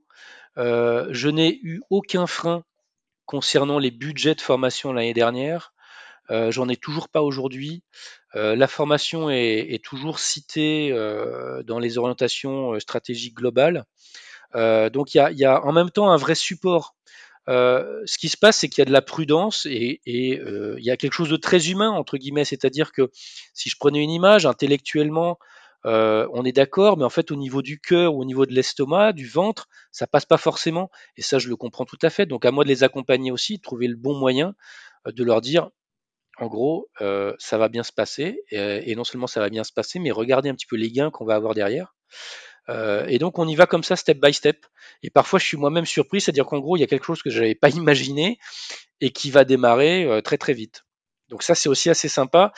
je 0.56 1.30
n'ai 1.30 1.60
eu 1.64 1.82
aucun 1.90 2.28
frein 2.28 2.64
concernant 3.26 3.80
les 3.80 3.90
budgets 3.90 4.36
de 4.36 4.42
formation 4.42 4.94
l'année 4.94 5.16
dernière. 5.16 5.74
J'en 6.30 6.70
ai 6.70 6.76
toujours 6.76 7.10
pas 7.10 7.24
aujourd'hui. 7.24 7.82
la 8.36 8.68
formation 8.68 9.32
est, 9.32 9.84
toujours 9.84 10.20
citée 10.20 10.92
dans 11.66 11.80
les 11.80 11.98
orientations 11.98 12.80
stratégiques 12.80 13.34
globales. 13.34 13.86
donc 14.54 15.16
il 15.16 15.24
y 15.32 15.46
a, 15.46 15.66
en 15.66 15.72
même 15.72 15.90
temps 15.90 16.12
un 16.12 16.18
vrai 16.18 16.36
support 16.36 16.94
euh, 17.50 18.04
ce 18.06 18.20
qui 18.20 18.30
se 18.30 18.38
passe, 18.38 18.58
c'est 18.58 18.70
qu'il 18.70 18.82
y 18.82 18.84
a 18.84 18.86
de 18.86 18.92
la 18.92 19.02
prudence 19.02 19.66
et, 19.66 20.02
euh, 20.08 20.76
il 20.78 20.86
y 20.86 20.92
a 20.92 20.98
quelque 20.98 21.14
chose 21.14 21.30
de 21.30 21.36
très 21.36 21.70
humain, 21.70 21.90
entre 21.90 22.18
guillemets. 22.18 22.46
C'est-à-dire 22.46 22.92
que 22.92 23.10
si 23.54 23.70
je 23.70 23.76
prenais 23.78 24.04
une 24.04 24.12
image, 24.12 24.46
intellectuellement, 24.46 25.40
euh, 25.86 26.28
on 26.34 26.46
est 26.46 26.52
d'accord, 26.52 26.98
mais 26.98 27.06
en 27.06 27.10
fait, 27.10 27.32
au 27.32 27.36
niveau 27.36 27.62
du 27.62 27.80
cœur 27.80 28.16
au 28.16 28.26
niveau 28.26 28.46
de 28.46 28.54
l'estomac, 28.54 29.14
du 29.14 29.28
ventre, 29.28 29.68
ça 29.92 30.08
passe 30.08 30.26
pas 30.26 30.38
forcément. 30.38 30.90
Et 31.18 31.22
ça, 31.22 31.40
je 31.40 31.48
le 31.50 31.56
comprends 31.56 31.86
tout 31.86 32.00
à 32.02 32.10
fait. 32.10 32.26
Donc, 32.26 32.46
à 32.46 32.52
moi 32.52 32.64
de 32.64 32.70
les 32.70 32.84
accompagner 32.84 33.32
aussi, 33.32 33.58
de 33.58 33.62
trouver 33.62 33.88
le 33.88 33.96
bon 33.96 34.16
moyen 34.16 34.56
de 35.06 35.24
leur 35.24 35.42
dire, 35.42 35.70
en 36.38 36.48
gros, 36.48 36.90
ça 37.00 37.58
va 37.58 37.70
bien 37.70 37.84
se 37.84 37.94
passer. 37.94 38.42
Et, 38.52 38.96
non 38.96 39.04
seulement 39.04 39.28
ça 39.28 39.40
va 39.40 39.50
bien 39.50 39.64
se 39.64 39.74
passer, 39.74 40.00
mais 40.00 40.12
regardez 40.12 40.50
un 40.50 40.56
petit 40.56 40.68
peu 40.68 40.76
les 40.76 40.92
gains 40.92 41.12
qu'on 41.12 41.26
va 41.26 41.36
avoir 41.36 41.54
derrière. 41.54 41.96
Euh, 42.70 43.06
et 43.08 43.18
donc 43.18 43.40
on 43.40 43.48
y 43.48 43.56
va 43.56 43.66
comme 43.66 43.84
ça, 43.84 43.96
step 43.96 44.20
by 44.20 44.34
step. 44.34 44.66
Et 45.02 45.10
parfois 45.10 45.40
je 45.40 45.46
suis 45.46 45.58
moi-même 45.58 45.86
surpris, 45.86 46.22
c'est-à-dire 46.22 46.46
qu'en 46.46 46.60
gros 46.60 46.78
il 46.78 46.82
y 46.82 46.84
a 46.84 46.88
quelque 46.88 47.06
chose 47.06 47.22
que 47.22 47.30
je 47.30 47.40
n'avais 47.40 47.56
pas 47.56 47.70
imaginé 47.76 48.40
et 49.02 49.12
qui 49.12 49.32
va 49.32 49.44
démarrer 49.44 50.06
euh, 50.06 50.22
très 50.22 50.38
très 50.38 50.54
vite. 50.54 50.84
Donc 51.30 51.44
ça 51.44 51.56
c'est 51.56 51.70
aussi 51.70 51.90
assez 51.90 52.10
sympa. 52.10 52.52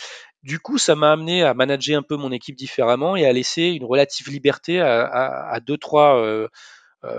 Du 0.44 0.60
coup 0.60 0.78
ça 0.78 0.96
m'a 0.96 1.12
amené 1.12 1.44
à 1.44 1.54
manager 1.54 2.00
un 2.00 2.04
peu 2.04 2.16
mon 2.16 2.32
équipe 2.32 2.56
différemment 2.56 3.16
et 3.16 3.26
à 3.26 3.34
laisser 3.34 3.64
une 3.64 3.84
relative 3.84 4.30
liberté 4.30 4.82
à, 4.82 5.60
deux 5.62 5.78
trois 5.78 6.18
euh, 6.18 6.48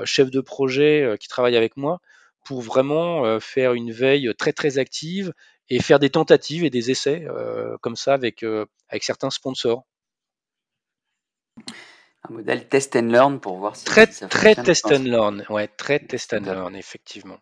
chefs 0.04 0.30
de 0.30 0.40
projet 0.40 1.16
qui 1.20 1.28
travaillent 1.28 1.56
avec 1.56 1.76
moi 1.76 2.00
pour 2.44 2.62
vraiment 2.62 3.38
faire 3.38 3.74
une 3.74 3.92
veille 3.92 4.32
très 4.36 4.52
très 4.52 4.78
active 4.78 5.32
et 5.68 5.80
faire 5.80 6.00
des 6.00 6.10
tentatives 6.10 6.64
et 6.64 6.70
des 6.70 6.90
essais 6.90 7.24
comme 7.80 7.94
ça 7.94 8.14
avec, 8.14 8.44
avec 8.88 9.04
certains 9.04 9.30
sponsors. 9.30 9.84
Un 12.28 12.34
modèle 12.34 12.68
test 12.68 12.94
and 12.94 13.08
learn 13.08 13.40
pour 13.40 13.56
voir 13.56 13.74
si 13.74 13.84
très, 13.84 14.06
ça 14.06 14.28
Très 14.28 14.54
test 14.54 14.86
and 14.86 15.04
learn, 15.04 15.44
ouais, 15.50 15.66
très 15.66 15.98
test 15.98 16.32
and 16.32 16.44
learn, 16.44 16.76
effectivement. 16.76 17.38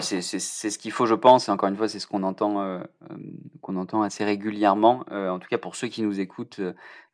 C'est 0.00 0.20
ce 0.20 0.78
qu'il 0.78 0.90
faut, 0.90 1.06
je 1.06 1.14
pense, 1.14 1.48
et 1.48 1.50
encore 1.52 1.68
une 1.68 1.76
fois, 1.76 1.88
c'est 1.88 1.98
ce 1.98 2.06
qu'on 2.06 2.22
entend, 2.24 2.60
euh, 2.60 2.80
euh, 3.10 3.16
qu'on 3.60 3.76
entend 3.76 4.02
assez 4.02 4.24
régulièrement. 4.24 5.04
Euh, 5.12 5.30
en 5.30 5.38
tout 5.38 5.48
cas, 5.48 5.58
pour 5.58 5.76
ceux 5.76 5.88
qui 5.88 6.02
nous 6.02 6.20
écoutent, 6.20 6.60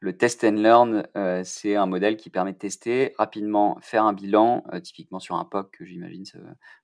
le 0.02 0.16
test 0.16 0.44
and 0.44 0.52
learn, 0.52 1.06
c'est 1.44 1.76
un 1.76 1.84
modèle 1.84 2.16
qui 2.16 2.30
permet 2.30 2.52
de 2.52 2.58
tester 2.58 3.12
rapidement, 3.18 3.76
faire 3.82 4.04
un 4.04 4.14
bilan, 4.14 4.64
typiquement 4.82 5.18
sur 5.18 5.34
un 5.34 5.44
POC, 5.44 5.70
que 5.72 5.84
j'imagine 5.84 6.24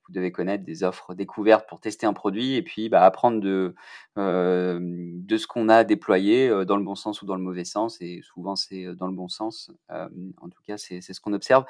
vous 0.06 0.12
devez 0.12 0.30
connaître 0.30 0.64
des 0.64 0.84
offres 0.84 1.14
découvertes 1.14 1.66
pour 1.68 1.80
tester 1.80 2.06
un 2.06 2.12
produit 2.12 2.54
et 2.54 2.62
puis 2.62 2.88
bah, 2.88 3.04
apprendre 3.04 3.40
de, 3.40 3.74
de 4.16 5.36
ce 5.36 5.46
qu'on 5.46 5.70
a 5.70 5.82
déployé 5.82 6.50
dans 6.66 6.76
le 6.76 6.84
bon 6.84 6.94
sens 6.94 7.22
ou 7.22 7.26
dans 7.26 7.36
le 7.36 7.42
mauvais 7.42 7.64
sens. 7.64 7.96
Et 8.02 8.20
souvent, 8.22 8.54
c'est 8.54 8.84
dans 8.94 9.06
le 9.06 9.14
bon 9.14 9.28
sens. 9.28 9.72
en 9.88 10.48
tout 10.50 10.62
cas, 10.66 10.76
c'est 10.76 11.00
ce 11.00 11.18
qu'on 11.18 11.32
observe. 11.32 11.64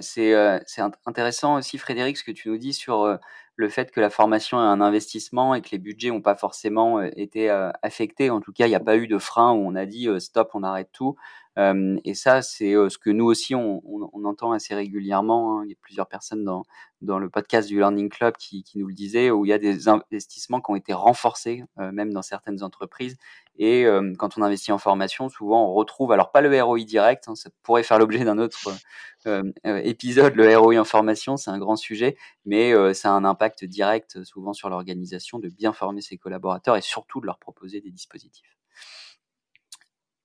c'est 0.00 0.34
intéressant 1.04 1.56
aussi, 1.56 1.76
Frédéric, 1.76 2.16
ce 2.16 2.24
que 2.24 2.32
tu 2.32 2.48
nous 2.48 2.56
dis 2.56 2.72
sur 2.72 3.18
le 3.60 3.68
fait 3.68 3.90
que 3.92 4.00
la 4.00 4.10
formation 4.10 4.58
est 4.58 4.62
un 4.66 4.80
investissement 4.80 5.54
et 5.54 5.60
que 5.62 5.68
les 5.70 5.78
budgets 5.78 6.08
n'ont 6.08 6.22
pas 6.22 6.34
forcément 6.34 7.00
été 7.02 7.48
affectés. 7.82 8.30
En 8.30 8.40
tout 8.40 8.52
cas, 8.52 8.66
il 8.66 8.70
n'y 8.70 8.74
a 8.74 8.80
pas 8.80 8.96
eu 8.96 9.06
de 9.06 9.18
frein 9.18 9.52
où 9.52 9.58
on 9.66 9.74
a 9.76 9.86
dit 9.86 10.08
stop, 10.18 10.50
on 10.54 10.62
arrête 10.62 10.90
tout 10.92 11.16
et 12.04 12.14
ça, 12.14 12.42
c'est 12.42 12.72
ce 12.72 12.98
que 12.98 13.10
nous 13.10 13.26
aussi, 13.26 13.54
on, 13.54 13.80
entend 14.24 14.52
assez 14.52 14.74
régulièrement. 14.74 15.58
Hein. 15.58 15.64
Il 15.64 15.70
y 15.70 15.72
a 15.72 15.76
plusieurs 15.80 16.06
personnes 16.06 16.44
dans, 16.44 16.64
le 17.18 17.28
podcast 17.28 17.68
du 17.68 17.76
Learning 17.76 18.08
Club 18.08 18.36
qui, 18.36 18.64
nous 18.76 18.86
le 18.86 18.94
disaient, 18.94 19.30
où 19.30 19.44
il 19.44 19.48
y 19.48 19.52
a 19.52 19.58
des 19.58 19.88
investissements 19.88 20.60
qui 20.60 20.70
ont 20.70 20.76
été 20.76 20.92
renforcés, 20.92 21.64
même 21.76 22.12
dans 22.12 22.22
certaines 22.22 22.62
entreprises. 22.62 23.16
Et 23.58 23.86
quand 24.18 24.38
on 24.38 24.42
investit 24.42 24.72
en 24.72 24.78
formation, 24.78 25.28
souvent, 25.28 25.68
on 25.68 25.74
retrouve, 25.74 26.12
alors 26.12 26.30
pas 26.30 26.40
le 26.40 26.62
ROI 26.62 26.84
direct, 26.84 27.24
hein, 27.28 27.34
ça 27.34 27.50
pourrait 27.62 27.82
faire 27.82 27.98
l'objet 27.98 28.24
d'un 28.24 28.38
autre 28.38 28.70
épisode, 29.64 30.34
le 30.36 30.56
ROI 30.56 30.78
en 30.78 30.84
formation, 30.84 31.36
c'est 31.36 31.50
un 31.50 31.58
grand 31.58 31.76
sujet, 31.76 32.16
mais 32.46 32.94
ça 32.94 33.10
a 33.10 33.12
un 33.12 33.24
impact 33.24 33.64
direct 33.64 34.22
souvent 34.24 34.52
sur 34.52 34.70
l'organisation 34.70 35.38
de 35.38 35.48
bien 35.48 35.72
former 35.72 36.00
ses 36.00 36.16
collaborateurs 36.16 36.76
et 36.76 36.82
surtout 36.82 37.20
de 37.20 37.26
leur 37.26 37.38
proposer 37.38 37.80
des 37.80 37.90
dispositifs. 37.90 38.56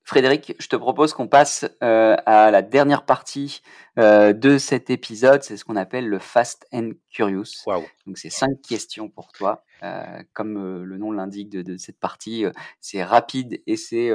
Frédéric, 0.06 0.54
je 0.60 0.68
te 0.68 0.76
propose 0.76 1.12
qu'on 1.14 1.26
passe 1.26 1.64
euh, 1.82 2.14
à 2.26 2.52
la 2.52 2.62
dernière 2.62 3.04
partie 3.04 3.60
euh, 3.98 4.32
de 4.32 4.56
cet 4.56 4.88
épisode. 4.88 5.42
C'est 5.42 5.56
ce 5.56 5.64
qu'on 5.64 5.74
appelle 5.74 6.06
le 6.06 6.20
Fast 6.20 6.64
and 6.72 6.90
Curious. 7.10 7.64
Donc, 8.06 8.16
c'est 8.16 8.30
cinq 8.30 8.62
questions 8.62 9.08
pour 9.08 9.32
toi. 9.32 9.64
Euh, 9.82 10.22
comme 10.32 10.84
le 10.84 10.96
nom 10.96 11.10
l'indique 11.10 11.50
de, 11.50 11.76
cette 11.76 11.98
partie, 11.98 12.44
c'est 12.80 13.02
rapide 13.02 13.60
et 13.66 13.76
c'est 13.76 14.12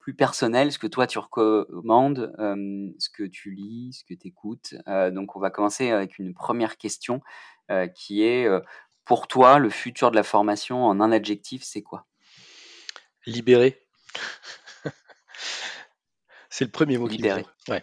plus 0.00 0.14
personnel. 0.14 0.72
Ce 0.72 0.80
que 0.80 0.88
toi, 0.88 1.06
tu 1.06 1.20
recommandes, 1.20 2.34
ce 2.98 3.08
que 3.08 3.22
tu 3.22 3.52
lis, 3.52 3.92
ce 4.00 4.04
que 4.04 4.20
tu 4.20 4.26
écoutes. 4.26 4.74
donc, 5.12 5.36
on 5.36 5.40
va 5.40 5.50
commencer 5.50 5.92
avec 5.92 6.18
une 6.18 6.34
première 6.34 6.76
question 6.76 7.20
qui 7.94 8.24
est, 8.24 8.48
pour 9.04 9.28
toi, 9.28 9.60
le 9.60 9.70
futur 9.70 10.10
de 10.10 10.16
la 10.16 10.24
formation 10.24 10.84
en 10.84 11.00
un 11.00 11.12
adjectif, 11.12 11.62
c'est 11.62 11.82
quoi? 11.82 12.04
Libéré. 13.26 13.78
C'est 16.52 16.66
le 16.66 16.70
premier 16.70 16.98
mot 16.98 17.08
qui 17.08 17.16
Libéré. 17.16 17.46
Ouais. 17.68 17.82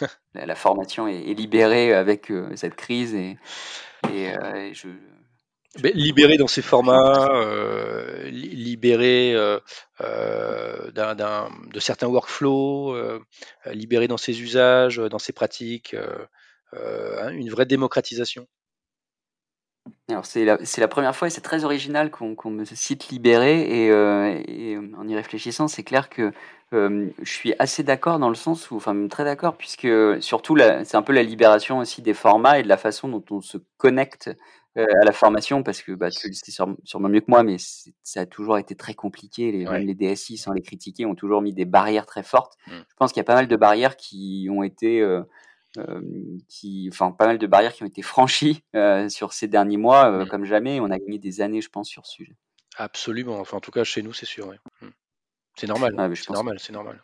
la, 0.34 0.54
formation 0.54 1.06
est, 1.06 1.34
libérée 1.34 1.92
avec 1.92 2.32
cette 2.56 2.74
crise 2.74 3.14
et, 3.14 3.36
et, 4.10 4.32
je, 4.72 4.88
libéré 5.82 6.36
dans 6.36 6.46
ses 6.46 6.62
formats, 6.62 7.28
euh, 7.32 8.28
libéré 8.30 9.34
euh, 9.34 9.58
euh, 10.00 10.90
de 10.90 11.80
certains 11.80 12.06
workflows, 12.06 12.96
libéré 13.66 14.08
dans 14.08 14.16
ses 14.16 14.40
usages, 14.40 14.96
dans 14.96 15.18
ses 15.18 15.32
pratiques, 15.32 15.96
une 16.72 17.50
vraie 17.50 17.66
démocratisation. 17.66 18.46
Alors 20.10 20.26
c'est 20.26 20.44
la, 20.44 20.58
la, 20.78 20.88
première 20.88 21.16
fois 21.16 21.28
et 21.28 21.30
c'est 21.30 21.40
très 21.40 21.64
original 21.64 22.10
qu'on 22.10 22.50
me 22.50 22.64
cite 22.64 23.08
libéré 23.08 23.62
et, 23.62 23.86
et, 23.88 24.76
en 24.76 25.08
y 25.08 25.14
réfléchissant, 25.14 25.66
c'est 25.66 25.82
clair 25.82 26.10
que 26.10 26.30
je 26.72 27.10
suis 27.22 27.54
assez 27.58 27.82
d'accord 27.84 28.18
dans 28.18 28.28
le 28.28 28.34
sens 28.34 28.70
où, 28.70 28.76
enfin 28.76 29.08
très 29.08 29.24
d'accord, 29.24 29.56
puisque 29.56 29.88
surtout 30.20 30.58
c'est 30.84 30.96
un 30.96 31.02
peu 31.02 31.12
la 31.12 31.22
libération 31.22 31.78
aussi 31.78 32.02
des 32.02 32.12
formats 32.12 32.58
et 32.58 32.62
de 32.62 32.68
la 32.68 32.76
façon 32.76 33.08
dont 33.08 33.24
on 33.30 33.40
se 33.40 33.56
connecte 33.78 34.30
euh, 34.76 34.86
à 35.02 35.04
la 35.04 35.12
formation 35.12 35.62
parce 35.62 35.82
que 35.82 35.92
bah, 35.92 36.10
tu 36.10 36.26
le 36.26 36.34
sais 36.34 36.50
sûrement 36.50 37.08
mieux 37.08 37.20
que 37.20 37.28
moi, 37.28 37.44
mais 37.44 37.58
ça 38.02 38.22
a 38.22 38.26
toujours 38.26 38.58
été 38.58 38.74
très 38.74 38.94
compliqué. 38.94 39.52
Les, 39.52 39.66
Même 39.66 39.86
les 39.86 39.94
DSI, 39.94 40.36
sans 40.36 40.52
les 40.52 40.62
critiquer, 40.62 41.06
ont 41.06 41.14
toujours 41.14 41.42
mis 41.42 41.52
des 41.52 41.64
barrières 41.64 42.06
très 42.06 42.24
fortes. 42.24 42.54
Mmh. 42.66 42.72
Je 42.72 42.94
pense 42.96 43.12
qu'il 43.12 43.20
y 43.20 43.20
a 43.20 43.24
pas 43.24 43.36
mal 43.36 43.46
de 43.46 43.54
barrières 43.56 43.96
qui 43.96 44.48
ont 44.50 44.64
été, 44.64 45.00
euh, 45.00 45.20
euh, 45.20 45.22
qui, 46.48 46.88
enfin, 46.92 47.10
pas 47.10 47.26
mal 47.26 47.38
de 47.38 47.46
barrières 47.46 47.72
qui 47.72 47.82
ont 47.82 47.86
été 47.86 48.02
franchies 48.02 48.62
sur 49.08 49.32
ces 49.32 49.48
derniers 49.48 49.76
mois, 49.76 50.10
mmh. 50.10 50.28
comme 50.28 50.44
jamais. 50.44 50.80
On 50.80 50.90
a 50.90 50.98
gagné 50.98 51.18
des 51.18 51.40
années, 51.40 51.60
je 51.60 51.68
pense, 51.68 51.88
sur 51.88 52.06
ce 52.06 52.12
sujet. 52.12 52.36
Absolument. 52.76 53.38
Enfin, 53.38 53.56
en 53.56 53.60
tout 53.60 53.70
cas, 53.70 53.84
chez 53.84 54.02
nous, 54.02 54.12
c'est 54.12 54.26
sûr. 54.26 54.46
Mmh. 54.46 54.86
C'est 55.56 55.66
normal. 55.66 55.92
c'est 56.16 56.30
normal. 56.30 56.56
C'est 56.58 56.72
normal. 56.72 57.02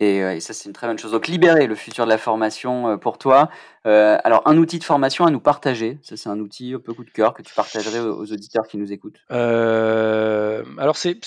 Euh, 0.00 0.32
et, 0.32 0.40
ça, 0.40 0.54
c'est 0.54 0.66
une 0.68 0.72
très 0.72 0.86
bonne 0.86 0.98
chose. 0.98 1.12
Donc, 1.12 1.26
libérer 1.26 1.66
le 1.66 1.74
futur 1.74 2.04
de 2.04 2.10
la 2.10 2.18
formation 2.18 2.88
euh, 2.88 2.96
pour 2.96 3.18
toi. 3.18 3.50
Euh, 3.86 4.18
alors, 4.24 4.42
un 4.46 4.56
outil 4.56 4.78
de 4.78 4.84
formation 4.84 5.24
à 5.26 5.30
nous 5.30 5.40
partager. 5.40 5.98
Ça, 6.02 6.16
c'est 6.16 6.28
un 6.28 6.38
outil 6.38 6.74
un 6.74 6.78
peu 6.78 6.94
coup 6.94 7.04
de 7.04 7.10
cœur 7.10 7.34
que 7.34 7.42
tu 7.42 7.54
partagerais 7.54 8.00
aux, 8.00 8.32
auditeurs 8.32 8.66
qui 8.68 8.78
nous 8.78 8.92
écoutent. 8.92 9.20
alors, 9.30 10.96
c'est 10.96 11.18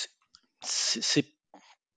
c'est 0.63 1.25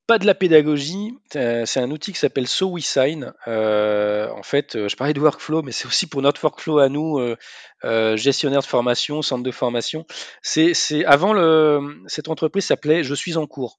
pas 0.07 0.19
de 0.19 0.27
la 0.27 0.35
pédagogie. 0.35 1.19
C'est 1.33 1.79
un 1.79 1.91
outil 1.91 2.13
qui 2.13 2.19
s'appelle 2.19 2.47
SoWeSign. 2.47 3.33
en 3.47 4.43
fait, 4.43 4.89
je 4.89 4.97
parlais 4.97 5.15
de 5.15 5.21
workflow, 5.21 5.63
mais 5.63 5.73
c'est 5.73 5.87
aussi 5.87 6.07
pour 6.07 6.23
notre 6.23 6.43
workflow 6.43 6.79
à 6.79 6.89
nous, 6.89 7.21
gestionnaire 7.83 8.61
de 8.61 8.67
formation, 8.67 9.23
centre 9.23 9.43
de 9.43 9.51
formation. 9.51 10.07
C'est 10.43 11.05
avant 11.05 11.35
cette 12.07 12.29
entreprise 12.29 12.65
s'appelait 12.67 13.05
Je 13.05 13.15
suis 13.15 13.37
en 13.37 13.47
cours. 13.47 13.79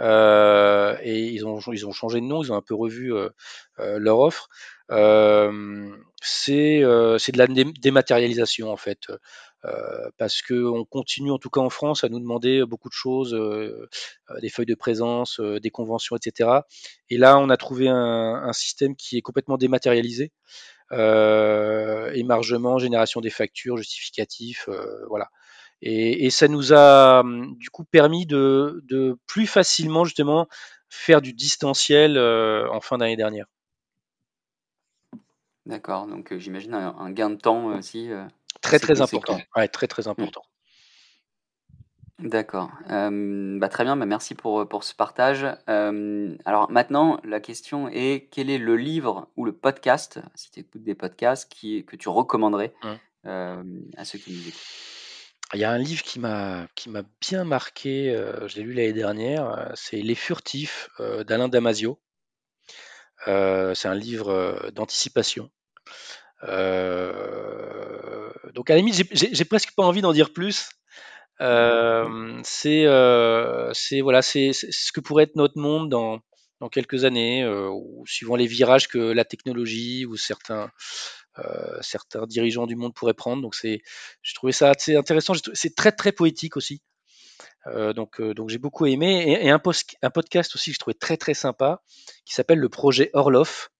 Euh, 0.00 0.96
et 1.02 1.28
ils 1.28 1.46
ont, 1.46 1.60
changé 1.92 2.20
de 2.20 2.26
nom, 2.26 2.42
ils 2.42 2.52
ont 2.52 2.56
un 2.56 2.62
peu 2.62 2.74
revu 2.74 3.14
euh, 3.14 3.28
euh, 3.78 3.98
leur 3.98 4.18
offre. 4.18 4.48
c'est 6.20 6.80
de 6.80 7.38
la 7.38 7.46
dématérialisation 7.46 8.70
en 8.70 8.76
fait. 8.76 9.06
Euh, 9.64 10.10
parce 10.18 10.42
qu'on 10.42 10.84
continue, 10.84 11.30
en 11.30 11.38
tout 11.38 11.50
cas 11.50 11.60
en 11.60 11.70
France, 11.70 12.04
à 12.04 12.08
nous 12.08 12.20
demander 12.20 12.64
beaucoup 12.64 12.88
de 12.88 12.94
choses, 12.94 13.34
euh, 13.34 13.88
des 14.40 14.48
feuilles 14.48 14.66
de 14.66 14.74
présence, 14.74 15.40
euh, 15.40 15.58
des 15.60 15.70
conventions, 15.70 16.16
etc. 16.16 16.50
Et 17.10 17.16
là, 17.16 17.38
on 17.38 17.48
a 17.48 17.56
trouvé 17.56 17.88
un, 17.88 18.52
système 18.52 18.94
qui 18.96 19.16
est 19.16 19.22
complètement 19.22 19.56
dématérialisé. 19.56 20.32
émargement, 20.92 22.78
génération 22.78 23.20
des 23.20 23.30
factures, 23.30 23.76
justificatifs, 23.76 24.68
voilà. 25.08 25.30
Et, 25.86 26.30
ça 26.30 26.48
nous 26.48 26.72
a 26.72 27.20
hum, 27.20 27.56
du 27.58 27.68
coup 27.68 27.84
permis 27.84 28.24
de, 28.26 29.18
plus 29.26 29.46
facilement 29.46 30.04
justement 30.04 30.48
faire 30.88 31.20
du 31.20 31.32
distanciel 31.32 32.16
euh, 32.16 32.70
en 32.70 32.80
fin 32.80 32.98
d'année 32.98 33.16
dernière. 33.16 33.46
D'accord, 35.66 36.06
donc 36.06 36.32
euh, 36.32 36.38
j'imagine 36.38 36.74
un, 36.74 37.10
gain 37.10 37.30
de 37.30 37.36
temps 37.36 37.66
aussi. 37.66 38.10
Euh, 38.64 38.68
très 38.68 38.78
très 38.78 39.00
important. 39.00 39.38
Ouais, 39.56 39.68
très 39.68 39.86
très 39.86 40.08
important. 40.08 40.42
D'accord. 42.20 42.70
bah, 42.88 43.68
très 43.68 43.84
bien, 43.84 43.96
bah, 43.96 44.06
merci 44.06 44.34
pour, 44.34 44.68
pour 44.68 44.84
ce 44.84 44.94
partage. 44.94 45.44
alors 45.66 46.70
maintenant, 46.70 47.20
la 47.24 47.40
question 47.40 47.88
est 47.88 48.28
quel 48.30 48.50
est 48.50 48.58
le 48.58 48.76
livre 48.76 49.28
ou 49.36 49.44
le 49.44 49.52
podcast, 49.52 50.20
si 50.34 50.50
tu 50.50 50.60
écoutes 50.60 50.84
des 50.84 50.94
podcasts, 50.94 51.50
qui, 51.50 51.84
que 51.84 51.96
tu 51.96 52.08
recommanderais 52.08 52.72
mmh. 52.82 53.60
à 53.96 54.04
ceux 54.04 54.18
qui 54.18 54.32
nous 54.32 54.48
écoutent? 54.48 54.60
Il 55.54 55.60
y 55.60 55.64
a 55.64 55.70
un 55.70 55.78
livre 55.78 56.02
qui 56.02 56.18
m'a 56.18 56.66
qui 56.74 56.88
m'a 56.88 57.02
bien 57.20 57.44
marqué, 57.44 58.10
euh, 58.10 58.48
je 58.48 58.56
l'ai 58.56 58.62
lu 58.62 58.72
l'année 58.72 58.92
dernière, 58.92 59.50
euh, 59.50 59.66
c'est 59.74 60.00
Les 60.00 60.14
Furtifs 60.16 60.88
euh, 61.00 61.22
d'Alain 61.22 61.48
Damasio. 61.48 62.00
c'est 63.26 63.86
un 63.86 63.94
livre 63.94 64.70
d'anticipation. 64.72 65.50
Donc 68.52 68.70
à 68.70 68.74
la 68.74 68.80
limite, 68.80 69.06
j'ai 69.12 69.44
presque 69.44 69.74
pas 69.74 69.84
envie 69.84 70.02
d'en 70.02 70.12
dire 70.12 70.32
plus. 70.32 70.68
c'est 71.38 72.86
c'est 73.74 74.00
voilà, 74.00 74.22
c'est 74.22 74.52
ce 74.52 74.92
que 74.92 75.00
pourrait 75.00 75.24
être 75.24 75.36
notre 75.36 75.58
monde 75.58 75.88
dans 75.88 76.20
quelques 76.70 77.04
années, 77.04 77.46
ou 77.46 78.04
suivant 78.06 78.36
les 78.36 78.46
virages 78.46 78.88
que 78.88 78.98
la 78.98 79.24
technologie 79.24 80.06
ou 80.06 80.16
certains 80.16 80.70
euh, 81.38 82.26
dirigeants 82.26 82.66
du 82.66 82.76
monde 82.76 82.94
pourraient 82.94 83.14
prendre. 83.14 83.42
Donc 83.42 83.54
c'est, 83.54 83.82
j'ai 84.22 84.34
trouvé 84.34 84.52
ça 84.52 84.70
assez 84.70 84.96
intéressant. 84.96 85.34
C'est 85.52 85.74
très 85.74 85.92
très 85.92 86.12
poétique 86.12 86.56
aussi. 86.56 86.80
Euh, 87.66 87.92
donc, 87.92 88.20
euh, 88.20 88.34
donc 88.34 88.50
j'ai 88.50 88.58
beaucoup 88.58 88.86
aimé 88.86 89.38
et, 89.40 89.50
un, 89.50 89.58
post, 89.58 89.96
un, 90.02 90.10
podcast 90.10 90.54
aussi 90.54 90.70
que 90.70 90.74
je 90.74 90.80
trouvais 90.80 90.94
très 90.94 91.16
très 91.16 91.34
sympa 91.34 91.82
qui 92.26 92.34
s'appelle 92.34 92.58
le 92.58 92.68
projet 92.68 93.10
Orloff. 93.14 93.70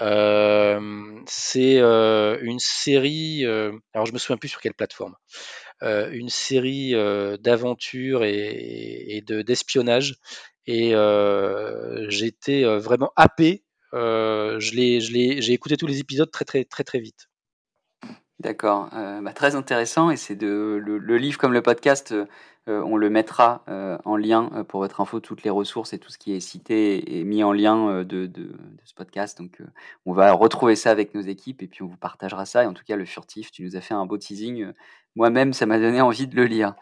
C'est 0.00 1.78
une 1.78 2.58
série, 2.58 3.44
alors 3.44 4.06
je 4.06 4.12
me 4.12 4.18
souviens 4.18 4.36
plus 4.36 4.48
sur 4.48 4.60
quelle 4.60 4.74
plateforme, 4.74 5.16
une 5.82 6.28
série 6.28 6.94
d'aventures 7.40 8.24
et, 8.24 9.16
et 9.16 9.20
de, 9.22 9.42
d'espionnage 9.42 10.16
et 10.66 10.94
j'étais 12.08 12.64
vraiment 12.64 13.12
happé 13.16 13.64
euh, 13.94 14.58
j'ai 14.60 15.52
écouté 15.52 15.76
tous 15.76 15.86
les 15.86 16.00
épisodes 16.00 16.30
très 16.30 16.44
très 16.44 16.64
très 16.64 16.84
très 16.84 16.98
vite. 16.98 17.28
D'accord, 18.38 18.88
euh, 18.94 19.20
bah, 19.20 19.32
très 19.32 19.54
intéressant 19.54 20.10
et 20.10 20.16
c'est 20.16 20.34
de 20.34 20.80
le, 20.82 21.16
livre 21.16 21.38
comme 21.38 21.52
le 21.52 21.62
podcast, 21.62 22.12
euh, 22.12 22.26
on 22.66 22.96
le 22.96 23.10
mettra 23.10 23.64
en 24.04 24.16
lien 24.16 24.64
pour 24.68 24.80
votre 24.80 25.00
info, 25.00 25.20
toutes 25.20 25.42
les 25.42 25.50
ressources 25.50 25.92
et 25.92 25.98
tout 25.98 26.10
ce 26.10 26.18
qui 26.18 26.32
est 26.32 26.40
cité 26.40 27.18
et 27.18 27.24
mis 27.24 27.42
en 27.42 27.52
lien 27.52 28.04
de, 28.04 28.26
de, 28.26 28.52
ce 28.84 28.94
podcast. 28.94 29.38
Donc 29.38 29.60
on 30.06 30.12
va 30.12 30.32
retrouver 30.32 30.76
ça 30.76 30.90
avec 30.90 31.14
nos 31.14 31.20
équipes 31.20 31.62
et 31.62 31.66
puis 31.66 31.82
on 31.82 31.86
vous 31.86 31.96
partagera 31.96 32.46
ça. 32.46 32.64
Et 32.64 32.66
en 32.66 32.74
tout 32.74 32.84
cas, 32.84 32.96
le 32.96 33.04
furtif, 33.04 33.50
tu 33.50 33.64
nous 33.64 33.76
as 33.76 33.80
fait 33.80 33.94
un 33.94 34.06
beau 34.06 34.18
teasing. 34.18 34.72
Moi-même, 35.16 35.52
ça 35.52 35.66
m'a 35.66 35.78
donné 35.78 36.00
envie 36.00 36.26
de 36.26 36.36
le 36.36 36.44
lire. 36.44 36.74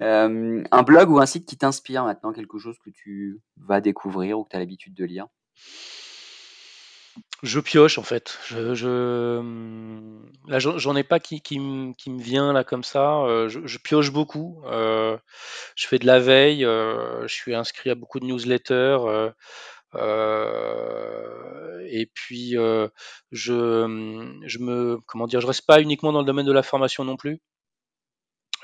un 0.00 0.82
blog 0.82 1.10
ou 1.10 1.18
un 1.18 1.26
site 1.26 1.46
qui 1.46 1.56
t'inspire 1.56 2.04
maintenant, 2.04 2.32
quelque 2.32 2.58
chose 2.58 2.78
que 2.84 2.90
tu 2.90 3.40
vas 3.56 3.80
découvrir 3.80 4.38
ou 4.38 4.44
que 4.44 4.50
tu 4.50 4.56
as 4.56 4.60
l'habitude 4.60 4.94
de 4.94 5.04
lire? 5.04 5.26
Je 7.42 7.60
pioche 7.60 7.98
en 7.98 8.02
fait. 8.02 8.38
Je, 8.46 8.74
je 8.74 9.40
là, 10.48 10.58
j'en 10.58 10.96
ai 10.96 11.04
pas 11.04 11.20
qui, 11.20 11.40
qui, 11.40 11.60
me 11.60 12.20
vient 12.20 12.52
là 12.52 12.64
comme 12.64 12.84
ça. 12.84 13.20
Euh, 13.20 13.48
je, 13.48 13.78
pioche 13.78 14.10
beaucoup. 14.10 14.62
Euh, 14.66 15.16
je 15.76 15.86
fais 15.86 15.98
de 15.98 16.06
la 16.06 16.18
veille. 16.18 16.64
Euh, 16.64 17.26
je 17.28 17.34
suis 17.34 17.54
inscrit 17.54 17.90
à 17.90 17.94
beaucoup 17.94 18.18
de 18.18 18.24
newsletters. 18.24 18.98
et 21.90 22.10
puis 22.12 22.50
je, 22.52 22.88
je 23.32 24.58
me 24.58 24.98
comment 25.06 25.26
dire, 25.26 25.40
je 25.40 25.46
reste 25.46 25.66
pas 25.66 25.80
uniquement 25.80 26.12
dans 26.12 26.20
le 26.20 26.26
domaine 26.26 26.46
de 26.46 26.52
la 26.52 26.62
formation 26.62 27.04
non 27.04 27.16
plus. 27.16 27.40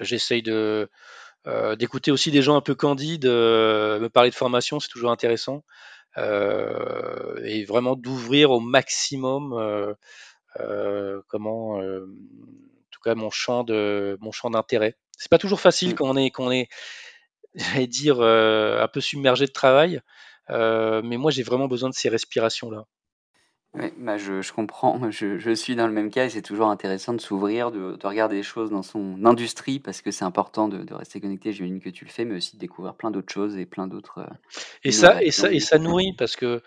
J'essaye 0.00 0.42
de 0.42 0.90
d'écouter 1.78 2.10
aussi 2.10 2.30
des 2.30 2.42
gens 2.42 2.56
un 2.56 2.60
peu 2.60 2.74
candides 2.74 3.26
me 3.26 4.08
parler 4.08 4.30
de 4.30 4.34
formation, 4.34 4.80
c'est 4.80 4.88
toujours 4.88 5.10
intéressant. 5.12 5.62
Euh, 6.16 7.42
et 7.44 7.64
vraiment 7.64 7.96
d'ouvrir 7.96 8.52
au 8.52 8.60
maximum 8.60 9.52
euh, 9.52 9.94
euh, 10.60 11.20
comment 11.26 11.78
en 11.78 12.06
tout 12.92 13.00
cas 13.02 13.16
mon 13.16 13.30
champ 13.30 13.64
de 13.64 14.16
mon 14.20 14.30
champ 14.30 14.50
d'intérêt. 14.50 14.96
C'est 15.18 15.30
pas 15.30 15.38
toujours 15.38 15.60
facile 15.60 15.90
mmh. 15.90 15.94
quand 15.94 16.08
on 16.08 16.16
est 16.16 16.30
quand 16.30 16.44
on 16.44 16.50
est 16.52 16.68
j'allais 17.54 17.86
dire 17.86 18.20
un 18.20 18.88
peu 18.88 19.00
submergé 19.00 19.46
de 19.46 19.52
travail, 19.52 20.00
mais 20.48 21.16
moi 21.16 21.30
j'ai 21.30 21.42
vraiment 21.42 21.68
besoin 21.68 21.88
de 21.88 21.94
ces 21.94 22.08
respirations 22.08 22.70
là. 22.70 22.84
Oui, 23.74 23.92
bah 23.98 24.16
je, 24.18 24.40
je 24.40 24.52
comprends. 24.52 25.00
Je, 25.10 25.38
je, 25.38 25.50
suis 25.50 25.74
dans 25.74 25.86
le 25.86 25.92
même 25.92 26.10
cas 26.10 26.26
et 26.26 26.30
c'est 26.30 26.42
toujours 26.42 26.68
intéressant 26.68 27.12
de 27.12 27.20
s'ouvrir, 27.20 27.72
de, 27.72 27.96
de, 27.96 28.06
regarder 28.06 28.36
les 28.36 28.42
choses 28.42 28.70
dans 28.70 28.82
son 28.82 29.24
industrie 29.24 29.80
parce 29.80 30.00
que 30.00 30.10
c'est 30.10 30.24
important 30.24 30.68
de, 30.68 30.78
de, 30.78 30.94
rester 30.94 31.20
connecté. 31.20 31.52
J'imagine 31.52 31.80
que 31.80 31.90
tu 31.90 32.04
le 32.04 32.10
fais, 32.10 32.24
mais 32.24 32.36
aussi 32.36 32.56
de 32.56 32.60
découvrir 32.60 32.94
plein 32.94 33.10
d'autres 33.10 33.32
choses 33.32 33.56
et 33.56 33.66
plein 33.66 33.86
d'autres. 33.88 34.18
Euh, 34.18 34.34
et 34.84 34.92
ça, 34.92 35.22
et 35.22 35.30
ça, 35.30 35.52
et 35.52 35.60
ça 35.60 35.78
nourrit 35.78 36.14
parce 36.16 36.36
que 36.36 36.62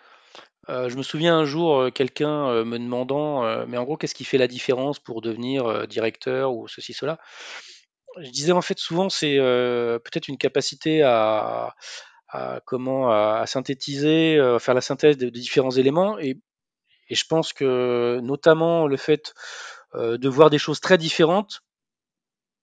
euh, 0.70 0.90
je 0.90 0.98
me 0.98 1.04
souviens 1.04 1.38
un 1.38 1.46
jour 1.46 1.80
euh, 1.80 1.92
quelqu'un 1.92 2.50
euh, 2.50 2.66
me 2.66 2.78
demandant, 2.78 3.66
mais 3.68 3.78
en 3.78 3.84
gros, 3.84 3.98
qu'est-ce 3.98 4.16
qui 4.16 4.26
fait 4.26 4.38
la 4.38 4.48
différence 4.48 5.00
pour 5.00 5.22
devenir 5.22 5.88
directeur 5.88 6.54
ou 6.54 6.68
ceci, 6.68 6.94
cela? 6.94 7.20
Je 8.20 8.30
disais 8.32 8.52
en 8.52 8.62
fait 8.62 8.80
souvent, 8.80 9.10
c'est 9.10 9.38
peut-être 9.38 10.28
une 10.28 10.38
capacité 10.38 11.04
à 11.04 11.76
à 12.30 12.60
comment 12.66 13.10
à, 13.12 13.46
synthétiser, 13.46 14.40
à 14.40 14.60
faire 14.60 14.74
la 14.74 14.82
synthèse 14.82 15.18
des 15.18 15.32
différents 15.32 15.72
éléments. 15.72 16.20
Et, 16.20 16.40
et, 17.10 17.16
je 17.16 17.26
pense 17.26 17.54
que 17.54 18.20
notamment 18.22 18.88
le 18.88 18.98
fait 18.98 19.34
de 19.94 20.30
voir 20.30 20.50
des 20.50 20.58
choses 20.58 20.80
très 20.80 20.98
différentes 20.98 21.64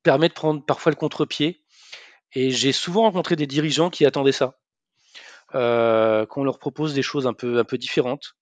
permet 0.04 0.28
de 0.28 0.34
prendre 0.34 0.64
parfois 0.64 0.92
le 0.92 0.96
contre-pied. 0.96 1.64
Et 2.32 2.50
j'ai 2.50 2.72
souvent 2.72 3.02
rencontré 3.02 3.34
des 3.34 3.46
dirigeants 3.48 3.90
qui 3.90 4.06
attendaient 4.06 4.32
ça, 4.32 4.58
euh, 5.54 6.26
qu'on 6.26 6.44
leur 6.44 6.58
propose 6.60 6.94
des 6.94 7.02
choses 7.02 7.26
un 7.26 7.32
peu, 7.32 7.58
un 7.58 7.64
peu 7.64 7.78
différentes. 7.78 8.36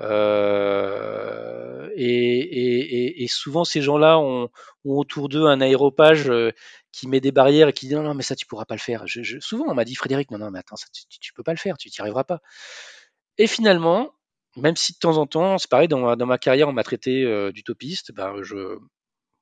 Euh, 0.00 1.88
et, 1.96 3.26
souvent, 3.28 3.64
ces 3.64 3.82
gens-là 3.82 4.18
ont, 4.18 4.48
autour 4.84 5.28
d'eux 5.28 5.46
un 5.46 5.60
aéropage 5.60 6.30
euh, 6.30 6.52
qui 6.92 7.08
met 7.08 7.20
des 7.20 7.32
barrières 7.32 7.68
et 7.68 7.72
qui 7.72 7.88
dit 7.88 7.94
non, 7.94 8.02
non, 8.02 8.14
mais 8.14 8.22
ça, 8.22 8.34
tu 8.36 8.46
pourras 8.46 8.64
pas 8.64 8.74
le 8.74 8.80
faire. 8.80 9.04
Souvent, 9.40 9.66
on 9.68 9.74
m'a 9.74 9.84
dit 9.84 9.94
Frédéric, 9.94 10.30
non, 10.30 10.38
non, 10.38 10.50
mais 10.50 10.60
attends, 10.60 10.76
tu, 10.92 11.18
tu 11.20 11.32
peux 11.32 11.42
pas 11.42 11.52
le 11.52 11.58
faire, 11.58 11.76
tu 11.78 11.88
n'y 11.88 11.94
arriveras 12.00 12.24
pas. 12.24 12.40
Et 13.36 13.46
finalement, 13.46 14.12
même 14.58 14.76
si 14.76 14.92
de 14.92 14.98
temps 14.98 15.16
en 15.18 15.26
temps, 15.26 15.58
c'est 15.58 15.70
pareil, 15.70 15.88
dans 15.88 16.00
ma, 16.00 16.16
dans 16.16 16.26
ma 16.26 16.38
carrière, 16.38 16.68
on 16.68 16.72
m'a 16.72 16.84
traité 16.84 17.24
euh, 17.24 17.52
d'utopiste, 17.52 18.12
ben, 18.12 18.42
je, 18.42 18.78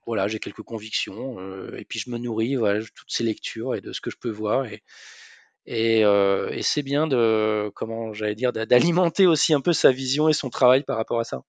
voilà, 0.06 0.28
j'ai 0.28 0.38
quelques 0.38 0.62
convictions 0.62 1.38
euh, 1.40 1.76
et 1.76 1.84
puis 1.84 1.98
je 1.98 2.10
me 2.10 2.18
nourris 2.18 2.56
voilà, 2.56 2.80
de 2.80 2.86
toutes 2.94 3.10
ces 3.10 3.24
lectures 3.24 3.74
et 3.74 3.80
de 3.80 3.92
ce 3.92 4.00
que 4.00 4.10
je 4.10 4.16
peux 4.16 4.30
voir 4.30 4.66
et, 4.66 4.82
et, 5.66 6.04
euh, 6.04 6.56
c'est 6.62 6.82
bien 6.82 7.06
de 7.08 7.70
comment 7.74 8.12
j'allais 8.12 8.36
dire 8.36 8.52
d'alimenter 8.52 9.26
aussi 9.26 9.52
un 9.52 9.60
peu 9.60 9.72
sa 9.72 9.90
vision 9.90 10.28
et 10.28 10.32
son 10.32 10.48
travail 10.48 10.84
par 10.84 10.96
rapport 10.96 11.18
à 11.20 11.24
ça. 11.24 11.42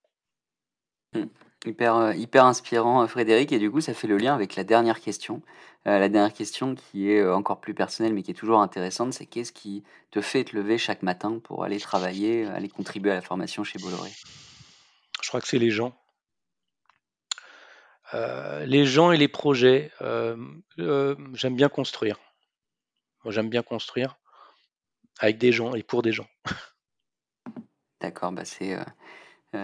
Mmh. 1.13 1.25
Hyper, 1.67 1.95
euh, 1.95 2.13
hyper 2.13 2.45
inspirant, 2.45 3.05
Frédéric. 3.07 3.51
Et 3.51 3.59
du 3.59 3.69
coup, 3.69 3.81
ça 3.81 3.93
fait 3.93 4.07
le 4.07 4.17
lien 4.17 4.33
avec 4.33 4.55
la 4.55 4.63
dernière 4.63 4.99
question. 4.99 5.41
Euh, 5.85 5.99
la 5.99 6.09
dernière 6.09 6.33
question 6.33 6.75
qui 6.75 7.11
est 7.11 7.27
encore 7.27 7.59
plus 7.59 7.73
personnelle, 7.73 8.13
mais 8.13 8.23
qui 8.23 8.31
est 8.31 8.35
toujours 8.35 8.61
intéressante, 8.61 9.13
c'est 9.13 9.25
qu'est-ce 9.25 9.51
qui 9.51 9.83
te 10.11 10.21
fait 10.21 10.43
te 10.43 10.55
lever 10.55 10.77
chaque 10.77 11.03
matin 11.03 11.39
pour 11.43 11.63
aller 11.63 11.79
travailler, 11.79 12.45
aller 12.45 12.69
contribuer 12.69 13.11
à 13.11 13.15
la 13.15 13.21
formation 13.21 13.63
chez 13.63 13.79
Bolloré? 13.79 14.11
Je 15.21 15.27
crois 15.29 15.41
que 15.41 15.47
c'est 15.47 15.59
les 15.59 15.71
gens. 15.71 15.93
Euh, 18.13 18.65
les 18.65 18.85
gens 18.85 19.11
et 19.11 19.17
les 19.17 19.27
projets. 19.27 19.91
Euh, 20.01 20.37
euh, 20.79 21.15
j'aime 21.33 21.55
bien 21.55 21.69
construire. 21.69 22.17
Moi, 23.23 23.33
j'aime 23.33 23.49
bien 23.49 23.63
construire 23.63 24.17
avec 25.19 25.37
des 25.37 25.51
gens 25.51 25.73
et 25.73 25.83
pour 25.83 26.01
des 26.01 26.13
gens. 26.13 26.27
D'accord, 27.99 28.31
bah 28.31 28.45
c'est 28.45 28.77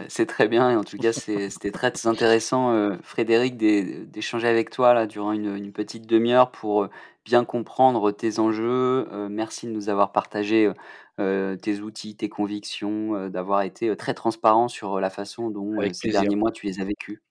c'est 0.07 0.25
très 0.25 0.47
bien 0.47 0.71
et 0.71 0.75
en 0.75 0.83
tout 0.83 0.97
cas 0.97 1.13
c'était 1.13 1.71
très 1.71 1.91
intéressant, 2.07 2.97
Frédéric, 3.01 3.57
d'échanger 3.57 4.47
avec 4.47 4.69
toi 4.69 4.93
là 4.93 5.07
durant 5.07 5.31
une, 5.31 5.55
une 5.55 5.71
petite 5.71 6.05
demi-heure 6.07 6.51
pour 6.51 6.87
bien 7.25 7.45
comprendre 7.45 8.11
tes 8.11 8.39
enjeux. 8.39 9.07
merci 9.29 9.67
de 9.67 9.71
nous 9.71 9.89
avoir 9.89 10.11
partagé 10.11 10.71
tes 11.17 11.79
outils, 11.79 12.15
tes 12.15 12.29
convictions, 12.29 13.29
d'avoir 13.29 13.61
été 13.61 13.95
très 13.95 14.13
transparent 14.13 14.67
sur 14.67 14.99
la 14.99 15.09
façon 15.09 15.49
dont 15.49 15.75
ces 15.93 16.09
derniers 16.09 16.35
mois 16.35 16.51
tu 16.51 16.65
les 16.65 16.79
as 16.79 16.85
vécus. 16.85 17.21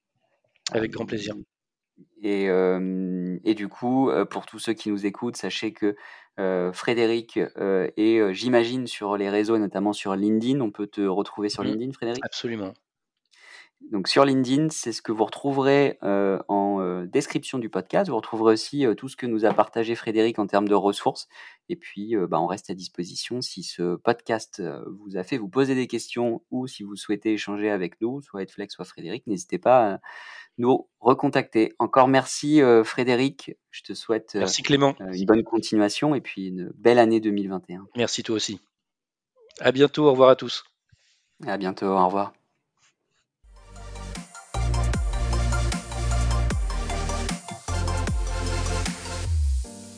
Avec 0.72 0.92
grand 0.92 1.06
plaisir. 1.06 1.34
Et, 2.22 2.46
et, 3.44 3.54
du 3.54 3.68
coup, 3.68 4.10
pour 4.30 4.46
tous 4.46 4.58
ceux 4.58 4.72
qui 4.72 4.90
nous 4.90 5.06
écoutent, 5.06 5.36
sachez 5.36 5.72
que 5.72 5.96
Frédéric 6.72 7.38
est, 7.38 8.34
j'imagine, 8.34 8.86
sur 8.86 9.16
les 9.16 9.30
réseaux 9.30 9.56
et 9.56 9.58
notamment 9.58 9.92
sur 9.92 10.14
LinkedIn. 10.16 10.60
On 10.60 10.70
peut 10.70 10.86
te 10.86 11.00
retrouver 11.02 11.48
sur 11.48 11.62
mmh. 11.62 11.66
LinkedIn, 11.66 11.92
Frédéric? 11.92 12.24
Absolument. 12.24 12.72
Donc 13.90 14.08
sur 14.08 14.24
LinkedIn, 14.24 14.68
c'est 14.70 14.92
ce 14.92 15.02
que 15.02 15.12
vous 15.12 15.24
retrouverez 15.24 15.98
en 16.02 17.04
description 17.04 17.58
du 17.58 17.68
podcast. 17.68 18.08
Vous 18.08 18.16
retrouverez 18.16 18.54
aussi 18.54 18.86
tout 18.96 19.08
ce 19.08 19.16
que 19.16 19.26
nous 19.26 19.44
a 19.44 19.52
partagé 19.52 19.94
Frédéric 19.94 20.38
en 20.38 20.46
termes 20.46 20.68
de 20.68 20.74
ressources. 20.74 21.28
Et 21.68 21.76
puis, 21.76 22.14
bah, 22.28 22.40
on 22.40 22.46
reste 22.46 22.70
à 22.70 22.74
disposition 22.74 23.40
si 23.40 23.62
ce 23.62 23.96
podcast 23.96 24.62
vous 24.86 25.16
a 25.16 25.24
fait 25.24 25.36
vous 25.36 25.48
poser 25.48 25.74
des 25.74 25.86
questions 25.86 26.42
ou 26.50 26.66
si 26.66 26.82
vous 26.82 26.96
souhaitez 26.96 27.34
échanger 27.34 27.70
avec 27.70 28.00
nous, 28.00 28.22
soit 28.22 28.42
Edflex, 28.42 28.74
soit 28.74 28.84
Frédéric, 28.84 29.26
n'hésitez 29.26 29.58
pas 29.58 29.94
à 29.94 29.98
nous 30.58 30.88
recontacter. 31.00 31.72
Encore 31.78 32.08
merci 32.08 32.60
Frédéric. 32.84 33.52
Je 33.70 33.82
te 33.82 33.94
souhaite 33.94 34.34
merci, 34.34 34.62
Clément. 34.62 34.94
une 35.00 35.26
bonne 35.26 35.44
continuation 35.44 36.14
et 36.14 36.20
puis 36.20 36.48
une 36.48 36.72
belle 36.76 36.98
année 36.98 37.20
2021. 37.20 37.86
Merci 37.96 38.22
toi 38.22 38.36
aussi. 38.36 38.60
À 39.60 39.72
bientôt. 39.72 40.06
Au 40.06 40.12
revoir 40.12 40.30
à 40.30 40.36
tous. 40.36 40.64
À 41.46 41.56
bientôt. 41.56 41.86
Au 41.86 42.06
revoir. 42.06 42.32